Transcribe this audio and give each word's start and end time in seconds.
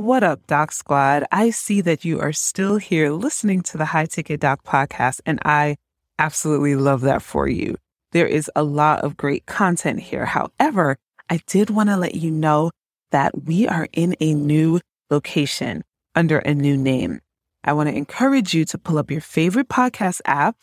What 0.00 0.22
up, 0.22 0.46
Doc 0.46 0.72
Squad? 0.72 1.24
I 1.30 1.50
see 1.50 1.82
that 1.82 2.06
you 2.06 2.20
are 2.20 2.32
still 2.32 2.78
here 2.78 3.10
listening 3.12 3.60
to 3.64 3.76
the 3.76 3.84
High 3.84 4.06
Ticket 4.06 4.40
Doc 4.40 4.64
podcast, 4.64 5.20
and 5.26 5.38
I 5.44 5.76
absolutely 6.18 6.74
love 6.74 7.02
that 7.02 7.20
for 7.20 7.46
you. 7.46 7.76
There 8.12 8.26
is 8.26 8.50
a 8.56 8.62
lot 8.62 9.04
of 9.04 9.18
great 9.18 9.44
content 9.44 10.00
here. 10.00 10.24
However, 10.24 10.96
I 11.28 11.40
did 11.46 11.68
want 11.68 11.90
to 11.90 11.98
let 11.98 12.14
you 12.14 12.30
know 12.30 12.70
that 13.10 13.44
we 13.44 13.68
are 13.68 13.88
in 13.92 14.16
a 14.20 14.32
new 14.32 14.80
location 15.10 15.84
under 16.14 16.38
a 16.38 16.54
new 16.54 16.78
name. 16.78 17.20
I 17.62 17.74
want 17.74 17.90
to 17.90 17.94
encourage 17.94 18.54
you 18.54 18.64
to 18.64 18.78
pull 18.78 18.96
up 18.96 19.10
your 19.10 19.20
favorite 19.20 19.68
podcast 19.68 20.22
app, 20.24 20.56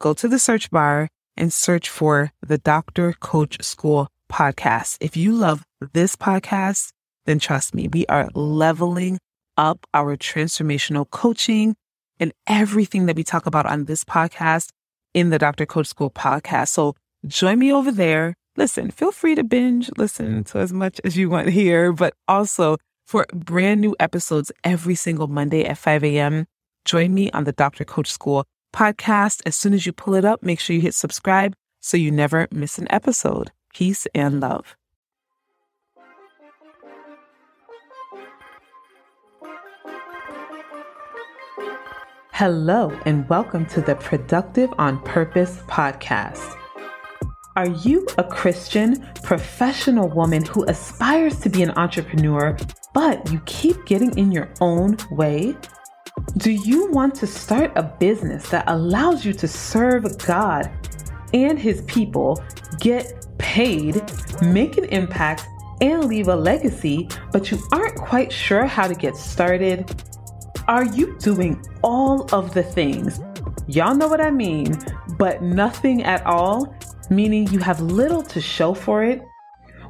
go 0.00 0.14
to 0.14 0.28
the 0.28 0.38
search 0.38 0.70
bar, 0.70 1.08
and 1.36 1.52
search 1.52 1.88
for 1.88 2.30
the 2.40 2.58
Dr. 2.58 3.14
Coach 3.14 3.64
School 3.64 4.06
podcast. 4.30 4.98
If 5.00 5.16
you 5.16 5.32
love 5.32 5.64
this 5.92 6.14
podcast, 6.14 6.92
then 7.26 7.38
trust 7.38 7.74
me, 7.74 7.88
we 7.88 8.06
are 8.06 8.28
leveling 8.34 9.18
up 9.56 9.86
our 9.94 10.16
transformational 10.16 11.08
coaching 11.10 11.74
and 12.18 12.32
everything 12.46 13.06
that 13.06 13.16
we 13.16 13.24
talk 13.24 13.46
about 13.46 13.66
on 13.66 13.84
this 13.84 14.04
podcast 14.04 14.68
in 15.14 15.30
the 15.30 15.38
Dr. 15.38 15.66
Coach 15.66 15.86
School 15.86 16.10
podcast. 16.10 16.68
So 16.68 16.94
join 17.26 17.58
me 17.58 17.72
over 17.72 17.92
there. 17.92 18.34
Listen, 18.56 18.90
feel 18.90 19.12
free 19.12 19.34
to 19.34 19.44
binge, 19.44 19.90
listen 19.96 20.44
to 20.44 20.58
as 20.58 20.72
much 20.72 21.00
as 21.04 21.16
you 21.16 21.30
want 21.30 21.48
here, 21.48 21.92
but 21.92 22.14
also 22.28 22.76
for 23.06 23.26
brand 23.32 23.80
new 23.80 23.96
episodes 23.98 24.52
every 24.64 24.94
single 24.94 25.26
Monday 25.26 25.64
at 25.64 25.78
5 25.78 26.04
a.m., 26.04 26.46
join 26.84 27.14
me 27.14 27.30
on 27.32 27.44
the 27.44 27.52
Dr. 27.52 27.84
Coach 27.84 28.10
School 28.10 28.44
podcast. 28.74 29.40
As 29.46 29.56
soon 29.56 29.74
as 29.74 29.86
you 29.86 29.92
pull 29.92 30.14
it 30.14 30.24
up, 30.24 30.42
make 30.42 30.60
sure 30.60 30.74
you 30.74 30.82
hit 30.82 30.94
subscribe 30.94 31.54
so 31.80 31.96
you 31.96 32.10
never 32.10 32.48
miss 32.50 32.78
an 32.78 32.86
episode. 32.90 33.52
Peace 33.72 34.06
and 34.14 34.40
love. 34.40 34.76
Hello, 42.34 42.90
and 43.04 43.28
welcome 43.28 43.66
to 43.66 43.82
the 43.82 43.94
Productive 43.94 44.72
on 44.78 45.02
Purpose 45.02 45.58
podcast. 45.68 46.56
Are 47.56 47.68
you 47.68 48.06
a 48.16 48.24
Christian, 48.24 49.06
professional 49.22 50.08
woman 50.08 50.42
who 50.46 50.64
aspires 50.64 51.38
to 51.40 51.50
be 51.50 51.62
an 51.62 51.72
entrepreneur, 51.72 52.56
but 52.94 53.30
you 53.30 53.38
keep 53.44 53.84
getting 53.84 54.16
in 54.16 54.32
your 54.32 54.48
own 54.62 54.96
way? 55.10 55.54
Do 56.38 56.52
you 56.52 56.90
want 56.90 57.14
to 57.16 57.26
start 57.26 57.70
a 57.76 57.82
business 57.82 58.48
that 58.48 58.64
allows 58.66 59.26
you 59.26 59.34
to 59.34 59.46
serve 59.46 60.16
God 60.26 60.70
and 61.34 61.58
His 61.58 61.82
people, 61.82 62.42
get 62.80 63.26
paid, 63.36 64.02
make 64.40 64.78
an 64.78 64.86
impact, 64.86 65.46
and 65.82 66.06
leave 66.06 66.28
a 66.28 66.36
legacy, 66.36 67.10
but 67.30 67.50
you 67.50 67.58
aren't 67.72 67.96
quite 67.96 68.32
sure 68.32 68.64
how 68.64 68.88
to 68.88 68.94
get 68.94 69.16
started? 69.16 70.02
Are 70.68 70.84
you 70.84 71.16
doing 71.18 71.60
all 71.82 72.32
of 72.32 72.54
the 72.54 72.62
things? 72.62 73.20
Y'all 73.66 73.96
know 73.96 74.06
what 74.06 74.20
I 74.20 74.30
mean, 74.30 74.78
but 75.18 75.42
nothing 75.42 76.04
at 76.04 76.24
all, 76.24 76.72
meaning 77.10 77.48
you 77.48 77.58
have 77.58 77.80
little 77.80 78.22
to 78.22 78.40
show 78.40 78.72
for 78.72 79.02
it? 79.02 79.22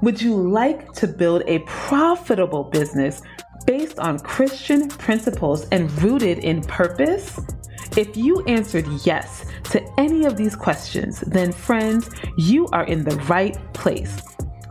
Would 0.00 0.23
you 0.23 0.34
like 0.34 0.93
to 0.95 1.06
build 1.06 1.43
a 1.47 1.59
profitable 1.61 2.65
business 2.65 3.20
based 3.67 3.98
on 3.98 4.19
Christian 4.20 4.89
principles 4.89 5.69
and 5.69 5.93
rooted 6.03 6.39
in 6.39 6.62
purpose? 6.62 7.39
If 7.97 8.17
you 8.17 8.43
answered 8.47 8.87
yes 9.05 9.45
to 9.65 9.83
any 10.00 10.25
of 10.25 10.39
these 10.39 10.56
questions, 10.56 11.20
then 11.20 11.53
friends, 11.53 12.09
you 12.39 12.67
are 12.69 12.84
in 12.84 13.05
the 13.05 13.17
right 13.27 13.59
place. 13.75 14.23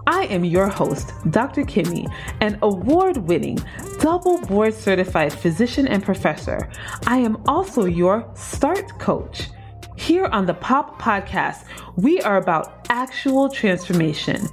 I 0.08 0.26
am 0.26 0.44
your 0.44 0.68
host, 0.68 1.14
Dr. 1.30 1.64
Kimmy, 1.64 2.12
an 2.42 2.58
award 2.62 3.18
winning, 3.18 3.60
double 4.00 4.40
board 4.42 4.74
certified 4.74 5.32
physician 5.32 5.88
and 5.88 6.04
professor. 6.04 6.70
I 7.06 7.18
am 7.18 7.38
also 7.48 7.86
your 7.86 8.30
START 8.34 8.98
coach. 9.00 9.50
Here 9.98 10.26
on 10.26 10.48
the 10.48 10.56
POP 10.56 11.00
podcast, 11.00 11.66
we 11.96 12.20
are 12.22 12.38
about 12.38 12.88
actual 12.90 13.50
transformation. 13.50 14.48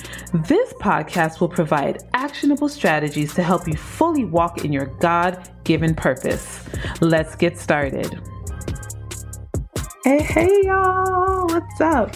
This 0.47 0.75
podcast 0.75 1.41
will 1.41 1.49
provide 1.49 2.03
actionable 2.13 2.69
strategies 2.69 3.35
to 3.35 3.43
help 3.43 3.67
you 3.67 3.75
fully 3.75 4.25
walk 4.25 4.65
in 4.65 4.73
your 4.73 4.87
God 5.01 5.49
given 5.65 5.95
purpose. 5.95 6.63
Let's 7.01 7.35
get 7.35 7.59
started. 7.59 8.21
Hey, 10.05 10.23
hey, 10.23 10.61
y'all, 10.65 11.47
what's 11.47 11.81
up? 11.81 12.15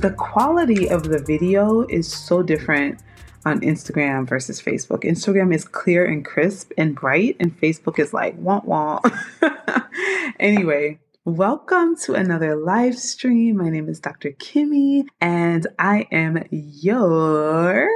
The 0.00 0.10
quality 0.10 0.88
of 0.88 1.04
the 1.04 1.18
video 1.18 1.86
is 1.88 2.12
so 2.12 2.42
different 2.42 3.00
on 3.46 3.60
Instagram 3.60 4.28
versus 4.28 4.60
Facebook. 4.60 5.04
Instagram 5.04 5.54
is 5.54 5.64
clear 5.64 6.04
and 6.04 6.24
crisp 6.24 6.72
and 6.76 6.94
bright, 6.94 7.36
and 7.40 7.58
Facebook 7.58 7.98
is 7.98 8.12
like 8.12 8.34
wah 8.36 8.60
wah. 8.64 9.00
anyway, 10.40 10.98
welcome 11.24 11.96
to 11.96 12.14
another 12.14 12.56
live 12.56 12.98
stream. 12.98 13.56
My 13.56 13.70
name 13.70 13.88
is 13.88 13.98
Dr. 13.98 14.32
Kimmy, 14.32 15.06
and 15.20 15.66
I 15.78 16.06
am 16.12 16.44
your 16.50 17.88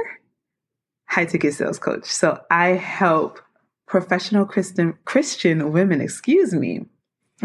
high 1.05 1.25
ticket 1.25 1.53
sales 1.53 1.77
coach. 1.77 2.05
So 2.05 2.41
I 2.49 2.69
help 2.69 3.39
professional 3.85 4.45
Christian 4.45 4.97
Christian 5.05 5.71
women, 5.71 6.01
excuse 6.01 6.51
me, 6.53 6.85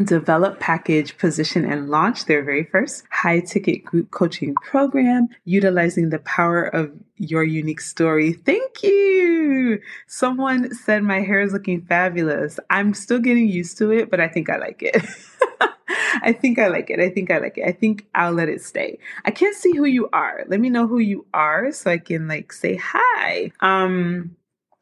develop, 0.05 0.61
package, 0.61 1.17
position, 1.17 1.65
and 1.65 1.89
launch 1.89 2.27
their 2.27 2.43
very 2.43 2.65
first 2.65 3.05
high 3.11 3.41
ticket 3.41 3.85
group 3.85 4.11
coaching 4.11 4.55
program 4.55 5.29
utilizing 5.45 6.11
the 6.11 6.19
power 6.21 6.65
of 6.65 6.93
your 7.17 7.45
unique 7.45 7.81
story. 7.81 8.33
Thank 8.33 8.83
you. 8.83 9.81
Someone 10.07 10.75
said 10.75 11.03
my 11.03 11.21
hair 11.21 11.41
is 11.41 11.53
looking 11.53 11.83
fabulous. 11.83 12.61
I'm 12.69 12.95
still 12.95 13.19
getting 13.19 13.49
used 13.49 13.79
to 13.79 13.91
it, 13.91 14.11
but 14.11 14.21
I 14.21 14.29
think 14.29 14.51
I 14.51 14.59
like 14.59 14.83
it. 14.83 15.03
I 16.23 16.33
think 16.33 16.59
I 16.59 16.69
like 16.69 16.91
it. 16.91 17.01
I 17.01 17.09
think 17.09 17.31
I 17.31 17.39
like 17.39 17.59
it. 17.59 17.65
I 17.67 17.73
think 17.73 18.07
I'll 18.15 18.33
let 18.33 18.49
it 18.49 18.63
stay. 18.63 18.99
I 19.25 19.31
can't 19.31 19.55
see 19.55 19.77
who 19.77 19.85
you 19.85 20.09
are. 20.13 20.45
Let 20.49 20.61
me 20.61 20.71
know 20.71 20.87
who 20.87 20.99
you 20.99 21.27
are 21.33 21.73
so 21.73 21.91
I 21.91 21.99
can 21.99 22.29
like 22.29 22.53
say 22.53 22.77
hi. 22.83 23.53
Um 23.61 24.37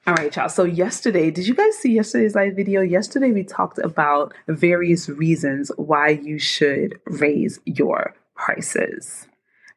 all 0.07 0.15
right, 0.15 0.35
y'all. 0.37 0.51
So, 0.51 0.65
yesterday, 0.65 1.31
did 1.31 1.47
you 1.47 1.55
guys 1.55 1.79
see 1.79 1.95
yesterday's 1.95 2.35
live 2.35 2.55
video? 2.55 2.83
Yesterday, 2.83 3.33
we 3.33 3.43
talked 3.43 3.79
about 3.79 4.35
various 4.47 5.09
reasons 5.09 5.71
why 5.77 6.11
you 6.11 6.39
should 6.39 7.01
raise 7.07 7.59
your 7.65 8.15
prices. 8.35 9.27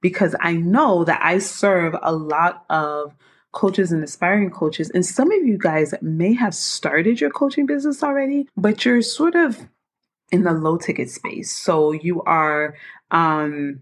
Because 0.01 0.35
I 0.41 0.53
know 0.53 1.05
that 1.05 1.21
I 1.23 1.37
serve 1.37 1.95
a 2.01 2.11
lot 2.11 2.65
of 2.69 3.15
coaches 3.53 3.93
and 3.93 4.03
aspiring 4.03 4.49
coaches, 4.49 4.89
and 4.89 5.05
some 5.05 5.31
of 5.31 5.45
you 5.45 5.57
guys 5.57 5.93
may 6.01 6.33
have 6.33 6.53
started 6.53 7.21
your 7.21 7.29
coaching 7.29 7.65
business 7.65 8.03
already, 8.03 8.49
but 8.57 8.83
you're 8.83 9.01
sort 9.01 9.35
of 9.35 9.69
in 10.29 10.43
the 10.43 10.51
low 10.51 10.77
ticket 10.77 11.09
space. 11.09 11.53
So, 11.53 11.93
you 11.93 12.21
are, 12.23 12.75
um, 13.11 13.81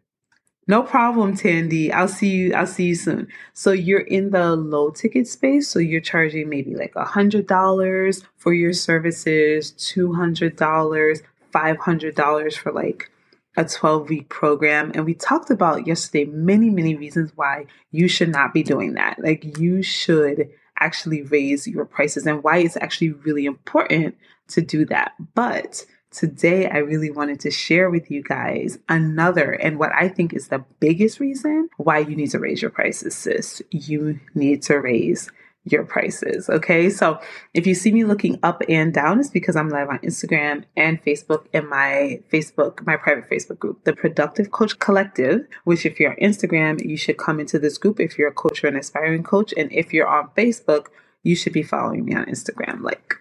no 0.67 0.81
problem, 0.81 1.35
Tandy. 1.35 1.91
I'll 1.91 2.07
see 2.07 2.29
you. 2.29 2.53
I'll 2.53 2.65
see 2.67 2.85
you 2.85 2.95
soon. 2.95 3.27
So 3.53 3.71
you're 3.71 3.99
in 3.99 4.31
the 4.31 4.55
low 4.55 4.89
ticket 4.89 5.27
space. 5.27 5.69
So 5.69 5.79
you're 5.79 6.01
charging 6.01 6.49
maybe 6.49 6.75
like 6.75 6.93
a 6.95 7.05
hundred 7.05 7.47
dollars 7.47 8.23
for 8.37 8.53
your 8.53 8.73
services, 8.73 9.71
two 9.71 10.13
hundred 10.13 10.55
dollars, 10.55 11.21
five 11.51 11.77
hundred 11.77 12.15
dollars 12.15 12.55
for 12.55 12.71
like 12.71 13.11
a 13.57 13.65
12 13.65 14.09
week 14.09 14.29
program. 14.29 14.91
And 14.95 15.05
we 15.05 15.13
talked 15.13 15.49
about 15.49 15.87
yesterday 15.87 16.25
many, 16.25 16.69
many 16.69 16.95
reasons 16.95 17.31
why 17.35 17.67
you 17.91 18.07
should 18.07 18.29
not 18.29 18.53
be 18.53 18.63
doing 18.63 18.95
that. 18.95 19.17
Like 19.19 19.57
you 19.57 19.81
should 19.81 20.49
actually 20.79 21.21
raise 21.21 21.67
your 21.67 21.85
prices 21.85 22.25
and 22.25 22.43
why 22.43 22.57
it's 22.57 22.77
actually 22.77 23.11
really 23.11 23.45
important 23.45 24.17
to 24.49 24.61
do 24.61 24.85
that. 24.85 25.13
But 25.33 25.85
today 26.15 26.67
I 26.69 26.77
really 26.77 27.11
wanted 27.11 27.39
to 27.41 27.51
share 27.51 27.89
with 27.89 28.09
you 28.09 28.23
guys 28.23 28.79
another 28.87 29.51
and 29.51 29.77
what 29.77 29.91
I 29.93 30.07
think 30.07 30.33
is 30.33 30.47
the 30.47 30.63
biggest 30.79 31.19
reason 31.19 31.69
why 31.77 31.99
you 31.99 32.15
need 32.15 32.31
to 32.31 32.39
raise 32.39 32.61
your 32.61 32.71
prices, 32.71 33.15
sis. 33.15 33.61
You 33.71 34.19
need 34.33 34.61
to 34.63 34.75
raise 34.79 35.29
your 35.65 35.83
prices. 35.83 36.49
Okay. 36.49 36.89
So 36.89 37.19
if 37.53 37.65
you 37.65 37.73
see 37.73 37.91
me 37.91 38.03
looking 38.03 38.39
up 38.43 38.61
and 38.69 38.93
down, 38.93 39.19
it's 39.19 39.29
because 39.29 39.55
I'm 39.55 39.69
live 39.69 39.89
on 39.89 39.99
Instagram 39.99 40.63
and 40.77 41.03
Facebook 41.03 41.47
and 41.53 41.67
my 41.67 42.21
Facebook, 42.31 42.85
my 42.85 42.95
private 42.95 43.29
Facebook 43.29 43.59
group, 43.59 43.83
the 43.83 43.93
Productive 43.93 44.51
Coach 44.51 44.77
Collective, 44.79 45.47
which 45.63 45.85
if 45.85 45.99
you're 45.99 46.11
on 46.11 46.17
Instagram, 46.17 46.85
you 46.85 46.95
should 46.95 47.17
come 47.17 47.39
into 47.39 47.57
this 47.57 47.77
group 47.77 47.99
if 47.99 48.17
you're 48.17 48.29
a 48.29 48.33
coach 48.33 48.63
or 48.63 48.67
an 48.67 48.75
aspiring 48.75 49.23
coach. 49.23 49.53
And 49.57 49.71
if 49.71 49.91
you're 49.91 50.07
on 50.07 50.29
Facebook, 50.37 50.87
you 51.23 51.35
should 51.35 51.53
be 51.53 51.63
following 51.63 52.05
me 52.05 52.13
on 52.13 52.25
Instagram. 52.25 52.81
Like, 52.81 53.15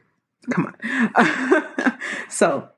come 0.50 0.66
on. 0.66 1.98
so 2.28 2.68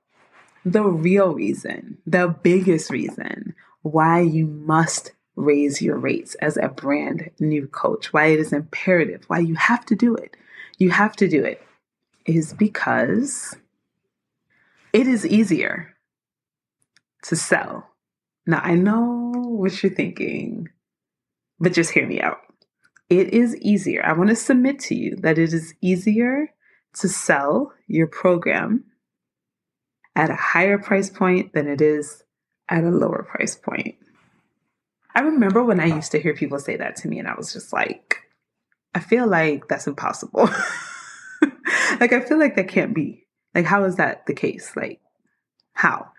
the 0.67 0.83
real 0.83 1.33
reason, 1.33 1.97
the 2.07 2.27
biggest 2.43 2.91
reason 2.91 3.55
why 3.83 4.21
you 4.21 4.49
must 4.49 5.13
raise 5.37 5.81
your 5.81 5.97
rates 5.97 6.35
as 6.37 6.57
a 6.57 6.69
brand 6.69 7.31
new 7.39 7.69
coach, 7.69 8.13
why 8.13 8.27
it 8.27 8.41
is 8.41 8.53
imperative, 8.53 9.23
why 9.29 9.39
you 9.39 9.55
have 9.55 9.87
to 9.87 9.95
do 9.95 10.17
it. 10.17 10.37
You 10.77 10.91
have 10.91 11.15
to 11.17 11.29
do 11.29 11.45
it 11.45 11.63
is 12.25 12.53
because 12.53 13.57
it 14.93 15.07
is 15.07 15.25
easier 15.25 15.95
to 17.23 17.37
sell. 17.37 17.89
Now, 18.45 18.61
I 18.65 18.75
know 18.75 19.33
what 19.37 19.81
you're 19.83 19.93
thinking, 19.93 20.69
but 21.61 21.75
just 21.75 21.93
hear 21.93 22.09
me 22.09 22.21
out. 22.21 22.41
it 23.09 23.33
is 23.33 23.55
easier. 23.59 24.05
I 24.05 24.15
want 24.15 24.31
to 24.31 24.37
submit 24.37 24.81
to 24.81 24.97
you 24.97 25.15
that 25.21 25.39
it 25.39 25.53
is 25.53 25.75
easier 25.81 26.53
to 26.95 27.09
sell 27.09 27.73
your 27.87 28.09
program 28.09 28.85
at 30.17 30.31
a 30.31 30.35
higher 30.35 30.79
price 30.79 31.11
point 31.11 31.53
than 31.53 31.69
it 31.69 31.81
is 31.81 32.25
at 32.69 32.83
a 32.83 32.91
lower 32.91 33.23
price 33.23 33.55
point. 33.55 33.95
I 35.15 35.21
remember 35.21 35.63
when 35.63 35.79
I 35.79 35.87
used 35.87 36.13
to 36.13 36.21
hear 36.21 36.35
people 36.35 36.59
say 36.59 36.77
that 36.77 36.97
to 36.97 37.09
me, 37.09 37.19
and 37.19 37.29
I 37.29 37.35
was 37.35 37.53
just 37.53 37.73
like, 37.73 38.23
I 38.95 39.01
feel 39.01 39.27
like 39.27 39.69
that's 39.69 39.87
impossible. 39.87 40.49
like, 42.01 42.13
I 42.13 42.21
feel 42.21 42.39
like 42.39 42.57
that 42.57 42.69
can't 42.69 42.95
be. 42.95 43.27
Like, 43.55 43.67
how 43.67 43.85
is 43.85 43.97
that 43.97 44.27
the 44.27 44.35
case? 44.35 44.75
Like, 44.75 45.01
how? 45.75 46.11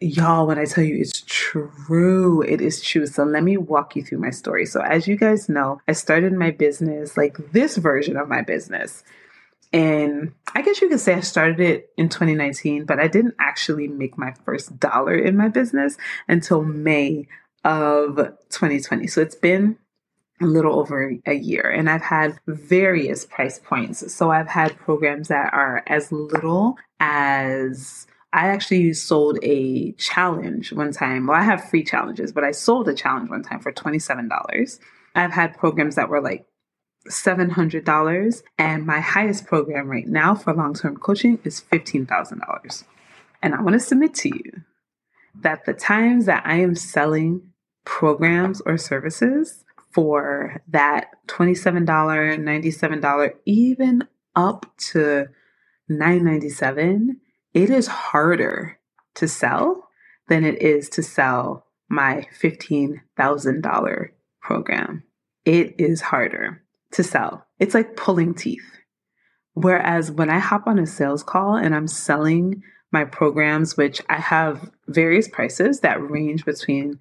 Y'all, 0.00 0.46
when 0.46 0.58
I 0.58 0.64
tell 0.66 0.84
you 0.84 0.96
it's 0.96 1.22
true, 1.26 2.42
it 2.42 2.60
is 2.60 2.82
true. 2.82 3.06
So 3.06 3.24
let 3.24 3.42
me 3.42 3.56
walk 3.56 3.96
you 3.96 4.02
through 4.02 4.18
my 4.18 4.30
story. 4.30 4.66
So, 4.66 4.80
as 4.80 5.08
you 5.08 5.16
guys 5.16 5.48
know, 5.48 5.80
I 5.88 5.92
started 5.92 6.32
my 6.34 6.50
business, 6.50 7.16
like 7.16 7.36
this 7.52 7.76
version 7.78 8.16
of 8.16 8.28
my 8.28 8.42
business. 8.42 9.02
And 9.74 10.32
I 10.54 10.62
guess 10.62 10.80
you 10.80 10.88
could 10.88 11.00
say 11.00 11.14
I 11.14 11.20
started 11.20 11.58
it 11.58 11.90
in 11.96 12.08
2019, 12.08 12.84
but 12.84 13.00
I 13.00 13.08
didn't 13.08 13.34
actually 13.40 13.88
make 13.88 14.16
my 14.16 14.32
first 14.44 14.78
dollar 14.78 15.16
in 15.16 15.36
my 15.36 15.48
business 15.48 15.96
until 16.28 16.62
May 16.62 17.26
of 17.64 18.14
2020. 18.50 19.08
So 19.08 19.20
it's 19.20 19.34
been 19.34 19.76
a 20.40 20.46
little 20.46 20.78
over 20.78 21.12
a 21.26 21.34
year 21.34 21.68
and 21.68 21.90
I've 21.90 22.02
had 22.02 22.38
various 22.46 23.26
price 23.26 23.58
points. 23.58 24.14
So 24.14 24.30
I've 24.30 24.46
had 24.46 24.76
programs 24.76 25.26
that 25.26 25.52
are 25.52 25.82
as 25.88 26.12
little 26.12 26.76
as 27.00 28.06
I 28.32 28.46
actually 28.46 28.92
sold 28.92 29.40
a 29.42 29.90
challenge 29.92 30.72
one 30.72 30.92
time. 30.92 31.26
Well, 31.26 31.36
I 31.36 31.42
have 31.42 31.68
free 31.68 31.82
challenges, 31.82 32.30
but 32.30 32.44
I 32.44 32.52
sold 32.52 32.88
a 32.88 32.94
challenge 32.94 33.28
one 33.28 33.42
time 33.42 33.58
for 33.58 33.72
$27. 33.72 34.78
I've 35.16 35.32
had 35.32 35.58
programs 35.58 35.96
that 35.96 36.08
were 36.08 36.20
like 36.20 36.46
$700, 37.08 38.42
and 38.58 38.86
my 38.86 39.00
highest 39.00 39.46
program 39.46 39.88
right 39.88 40.06
now 40.06 40.34
for 40.34 40.54
long 40.54 40.74
term 40.74 40.96
coaching 40.96 41.38
is 41.44 41.62
$15,000. 41.72 42.84
And 43.42 43.54
I 43.54 43.62
want 43.62 43.74
to 43.74 43.80
submit 43.80 44.14
to 44.14 44.28
you 44.28 44.62
that 45.34 45.66
the 45.66 45.74
times 45.74 46.26
that 46.26 46.46
I 46.46 46.56
am 46.56 46.74
selling 46.74 47.52
programs 47.84 48.60
or 48.62 48.78
services 48.78 49.64
for 49.92 50.62
that 50.68 51.08
$27, 51.28 51.84
$97, 51.86 53.32
even 53.44 54.08
up 54.34 54.66
to 54.76 55.26
997, 55.88 57.20
it 57.52 57.70
is 57.70 57.86
harder 57.86 58.78
to 59.14 59.28
sell 59.28 59.88
than 60.28 60.44
it 60.44 60.60
is 60.60 60.88
to 60.88 61.02
sell 61.02 61.66
my 61.88 62.26
$15,000 62.40 64.08
program. 64.40 65.04
It 65.44 65.74
is 65.78 66.00
harder 66.00 66.63
to 66.94 67.02
sell. 67.02 67.46
It's 67.58 67.74
like 67.74 67.96
pulling 67.96 68.34
teeth. 68.34 68.64
Whereas 69.52 70.10
when 70.10 70.30
I 70.30 70.38
hop 70.38 70.66
on 70.66 70.78
a 70.78 70.86
sales 70.86 71.22
call 71.22 71.56
and 71.56 71.74
I'm 71.74 71.86
selling 71.86 72.62
my 72.90 73.04
programs, 73.04 73.76
which 73.76 74.00
I 74.08 74.16
have 74.16 74.70
various 74.88 75.28
prices 75.28 75.80
that 75.80 76.00
range 76.10 76.44
between 76.44 76.98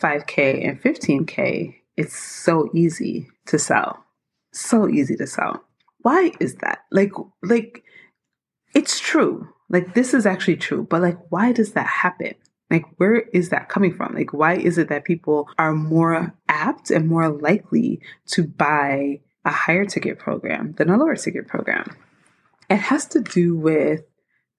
5K 0.00 0.66
and 0.66 0.80
15K, 0.80 1.74
it's 1.96 2.16
so 2.16 2.70
easy 2.74 3.28
to 3.46 3.58
sell. 3.58 4.04
So 4.52 4.88
easy 4.88 5.16
to 5.16 5.26
sell. 5.26 5.64
Why 6.02 6.32
is 6.40 6.56
that? 6.56 6.80
Like, 6.90 7.12
like, 7.42 7.82
it's 8.74 8.98
true. 8.98 9.48
Like, 9.68 9.94
this 9.94 10.14
is 10.14 10.26
actually 10.26 10.56
true, 10.56 10.86
but 10.88 11.02
like, 11.02 11.18
why 11.30 11.52
does 11.52 11.72
that 11.72 11.86
happen? 11.86 12.34
Like, 12.70 12.84
where 12.96 13.16
is 13.16 13.50
that 13.50 13.68
coming 13.68 13.94
from? 13.94 14.14
Like, 14.14 14.32
why 14.32 14.54
is 14.54 14.78
it 14.78 14.88
that 14.88 15.04
people 15.04 15.48
are 15.58 15.74
more 15.74 16.34
apt 16.48 16.90
and 16.90 17.08
more 17.08 17.28
likely 17.28 18.00
to 18.28 18.44
buy 18.44 19.20
a 19.44 19.50
higher 19.50 19.84
ticket 19.84 20.18
program 20.18 20.72
than 20.72 20.90
a 20.90 20.96
lower 20.96 21.16
ticket 21.16 21.46
program? 21.46 21.96
It 22.68 22.76
has 22.76 23.06
to 23.06 23.20
do 23.20 23.56
with 23.56 24.02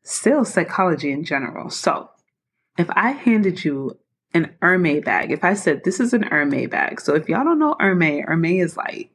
sales 0.04 0.54
psychology 0.54 1.12
in 1.12 1.24
general. 1.24 1.69
So, 1.69 2.10
if 2.78 2.89
I 2.92 3.12
handed 3.12 3.63
you 3.63 3.98
an 4.33 4.56
Hermes 4.62 5.04
bag. 5.04 5.31
If 5.31 5.44
I 5.44 5.54
said 5.54 5.83
this 5.83 6.00
is 6.00 6.13
an 6.13 6.24
Hermes 6.24 6.69
bag, 6.69 7.01
so 7.01 7.16
if 7.16 7.28
y'all 7.28 7.44
don't 7.44 7.60
know 7.60 7.75
Hermes, 7.80 8.24
Hermes 8.25 8.72
is 8.72 8.78
like 8.78 9.12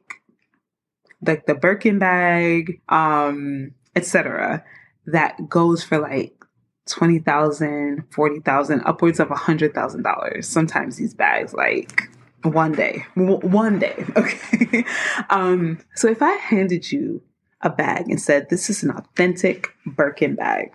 like 1.25 1.45
the 1.45 1.55
Birkin 1.55 1.97
bag, 1.97 2.81
um, 2.89 3.73
etc. 3.95 4.63
That 5.07 5.49
goes 5.49 5.83
for 5.83 5.97
like 5.97 6.43
twenty 6.85 7.19
thousand, 7.19 8.03
forty 8.11 8.39
thousand, 8.39 8.81
upwards 8.85 9.19
of 9.19 9.31
a 9.31 9.35
hundred 9.35 9.73
thousand 9.73 10.03
dollars. 10.03 10.47
Sometimes 10.47 10.97
these 10.97 11.13
bags, 11.13 11.53
like 11.53 12.09
one 12.43 12.71
day, 12.73 13.05
w- 13.15 13.39
one 13.39 13.79
day. 13.79 14.05
Okay. 14.15 14.85
um, 15.29 15.79
so 15.95 16.07
if 16.07 16.21
I 16.21 16.33
handed 16.33 16.91
you 16.91 17.21
a 17.61 17.69
bag 17.69 18.09
and 18.09 18.21
said 18.21 18.49
this 18.49 18.69
is 18.69 18.83
an 18.83 18.91
authentic 18.91 19.73
Birkin 19.85 20.35
bag, 20.35 20.71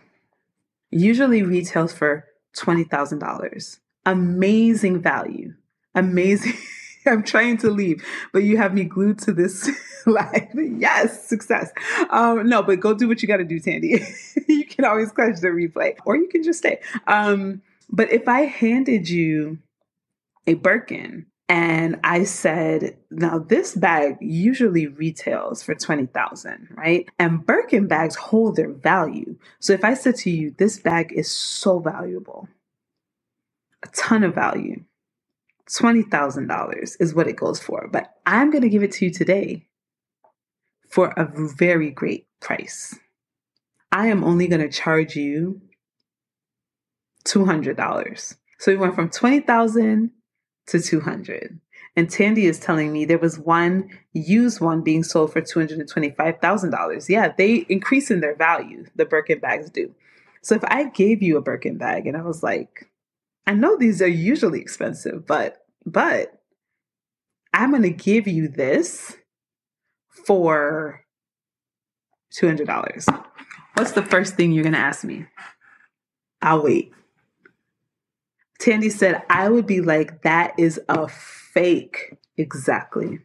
usually 0.90 1.42
retails 1.42 1.92
for 1.92 2.24
twenty 2.56 2.84
thousand 2.84 3.18
dollars 3.20 3.80
amazing 4.06 5.00
value. 5.00 5.54
Amazing. 5.94 6.54
I'm 7.06 7.24
trying 7.24 7.56
to 7.58 7.70
leave, 7.70 8.04
but 8.32 8.44
you 8.44 8.56
have 8.58 8.74
me 8.74 8.84
glued 8.84 9.18
to 9.20 9.32
this 9.32 9.68
live. 10.06 10.48
yes, 10.54 11.28
success. 11.28 11.72
Um, 12.10 12.48
no, 12.48 12.62
but 12.62 12.78
go 12.78 12.94
do 12.94 13.08
what 13.08 13.20
you 13.22 13.28
got 13.28 13.38
to 13.38 13.44
do, 13.44 13.58
Tandy. 13.58 14.00
you 14.48 14.64
can 14.64 14.84
always 14.84 15.10
catch 15.10 15.40
the 15.40 15.48
replay, 15.48 15.96
or 16.06 16.16
you 16.16 16.28
can 16.28 16.44
just 16.44 16.60
stay. 16.60 16.80
Um, 17.08 17.60
but 17.90 18.12
if 18.12 18.28
I 18.28 18.42
handed 18.42 19.08
you 19.08 19.58
a 20.46 20.54
Birkin 20.54 21.26
and 21.48 22.00
I 22.04 22.24
said, 22.24 22.96
now 23.10 23.38
this 23.38 23.74
bag 23.74 24.16
usually 24.20 24.86
retails 24.86 25.62
for 25.62 25.74
20,000, 25.74 26.68
right? 26.76 27.08
And 27.18 27.44
Birkin 27.44 27.88
bags 27.88 28.14
hold 28.14 28.56
their 28.56 28.72
value. 28.72 29.36
So 29.60 29.72
if 29.72 29.84
I 29.84 29.94
said 29.94 30.16
to 30.16 30.30
you, 30.30 30.54
this 30.56 30.78
bag 30.78 31.12
is 31.12 31.30
so 31.30 31.78
valuable, 31.78 32.48
a 33.82 33.88
ton 33.88 34.24
of 34.24 34.34
value. 34.34 34.84
$20,000 35.68 36.96
is 37.00 37.14
what 37.14 37.28
it 37.28 37.36
goes 37.36 37.60
for. 37.60 37.88
But 37.90 38.14
I'm 38.26 38.50
going 38.50 38.62
to 38.62 38.68
give 38.68 38.82
it 38.82 38.92
to 38.92 39.06
you 39.06 39.10
today 39.10 39.66
for 40.88 41.08
a 41.16 41.28
very 41.56 41.90
great 41.90 42.26
price. 42.40 42.98
I 43.90 44.08
am 44.08 44.24
only 44.24 44.48
going 44.48 44.60
to 44.62 44.70
charge 44.70 45.16
you 45.16 45.60
$200. 47.24 48.36
So 48.58 48.72
we 48.72 48.76
went 48.76 48.94
from 48.94 49.10
20,000 49.10 50.10
to 50.66 50.80
200. 50.80 51.60
And 51.94 52.08
Tandy 52.08 52.46
is 52.46 52.58
telling 52.58 52.92
me 52.92 53.04
there 53.04 53.18
was 53.18 53.38
one 53.38 53.90
used 54.12 54.60
one 54.60 54.82
being 54.82 55.02
sold 55.02 55.32
for 55.32 55.42
$225,000. 55.42 57.08
Yeah, 57.08 57.32
they 57.36 57.66
increase 57.68 58.10
in 58.10 58.20
their 58.20 58.34
value, 58.34 58.86
the 58.96 59.04
Birkin 59.04 59.40
bags 59.40 59.70
do. 59.70 59.94
So 60.40 60.54
if 60.54 60.64
I 60.64 60.84
gave 60.84 61.22
you 61.22 61.36
a 61.36 61.42
Birkin 61.42 61.76
bag 61.76 62.06
and 62.06 62.16
I 62.16 62.22
was 62.22 62.42
like, 62.42 62.88
I 63.46 63.54
know 63.54 63.76
these 63.76 64.00
are 64.00 64.08
usually 64.08 64.60
expensive, 64.60 65.26
but 65.26 65.58
but 65.84 66.40
I'm 67.52 67.70
going 67.70 67.82
to 67.82 67.90
give 67.90 68.26
you 68.26 68.48
this 68.48 69.16
for 70.26 71.04
$200. 72.34 73.24
What's 73.74 73.92
the 73.92 74.02
first 74.02 74.36
thing 74.36 74.52
you're 74.52 74.62
going 74.62 74.74
to 74.74 74.78
ask 74.78 75.04
me? 75.04 75.26
I'll 76.40 76.62
wait. 76.62 76.92
Tandy 78.62 78.90
said, 78.90 79.22
I 79.28 79.48
would 79.48 79.66
be 79.66 79.80
like, 79.80 80.22
that 80.22 80.54
is 80.56 80.80
a 80.88 81.08
fake. 81.08 82.16
Exactly. 82.36 83.18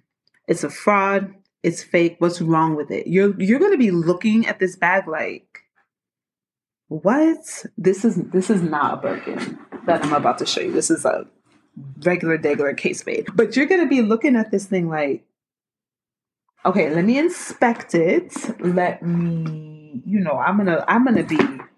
It's 0.47 0.63
a 0.63 0.69
fraud. 0.69 1.35
It's 1.61 1.83
fake. 1.83 2.15
What's 2.17 2.41
wrong 2.41 2.75
with 2.75 2.89
it? 2.91 3.07
You're 3.07 3.39
you're 3.39 3.59
gonna 3.59 3.77
be 3.77 3.91
looking 3.91 4.47
at 4.47 4.59
this 4.59 4.75
bag 4.75 5.07
like, 5.07 5.63
what? 6.87 7.65
This 7.77 8.03
is 8.03 8.15
this 8.15 8.49
is 8.49 8.61
not 8.61 8.95
a 8.95 8.97
Birkin 8.97 9.59
that 9.85 10.03
I'm 10.03 10.13
about 10.13 10.39
to 10.39 10.45
show 10.45 10.61
you. 10.61 10.71
This 10.71 10.89
is 10.89 11.05
a 11.05 11.27
regular, 12.03 12.37
regular 12.37 12.73
Kate 12.73 12.97
Spade. 12.97 13.27
But 13.35 13.55
you're 13.55 13.67
to 13.67 13.87
be 13.87 14.01
looking 14.01 14.35
at 14.35 14.51
this 14.51 14.65
thing 14.65 14.89
like, 14.89 15.23
okay, 16.65 16.93
let 16.93 17.05
me 17.05 17.19
inspect 17.19 17.93
it. 17.93 18.33
Let 18.59 19.03
me, 19.03 20.01
you 20.05 20.19
know, 20.19 20.37
I'm 20.37 20.65
to, 20.65 20.83
I'm 20.89 21.05
to 21.15 21.23
be 21.23 21.37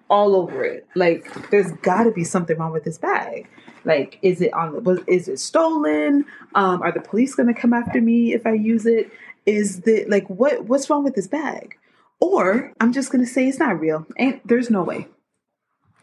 all 0.10 0.36
over 0.36 0.64
it. 0.64 0.88
Like, 0.96 1.50
there's 1.50 1.72
got 1.74 2.04
to 2.04 2.12
be 2.12 2.24
something 2.24 2.58
wrong 2.58 2.72
with 2.72 2.84
this 2.84 2.98
bag. 2.98 3.48
Like, 3.86 4.20
is 4.22 4.42
it 4.42 4.54
on 4.54 4.74
the, 4.74 4.80
was, 4.80 5.00
is 5.08 5.28
it 5.28 5.40
stolen? 5.40 6.26
Um, 6.56 6.82
are 6.82 6.92
the 6.92 7.02
police 7.02 7.36
going 7.36 7.54
to 7.54 7.60
come 7.60 7.74
after 7.74 8.02
me 8.02 8.34
if 8.34 8.46
I 8.46 8.54
use 8.54 8.86
it? 8.86 9.12
Is 9.46 9.82
the, 9.82 10.06
like, 10.06 10.28
what, 10.30 10.66
what's 10.66 10.90
wrong 10.90 11.04
with 11.04 11.16
this 11.16 11.28
bag? 11.28 11.78
Or 12.20 12.74
I'm 12.82 12.92
just 12.92 13.12
going 13.12 13.24
to 13.24 13.30
say 13.30 13.48
it's 13.48 13.60
not 13.60 13.80
real. 13.80 14.06
Ain't, 14.18 14.46
there's 14.48 14.70
no 14.70 14.84
way. 14.84 15.08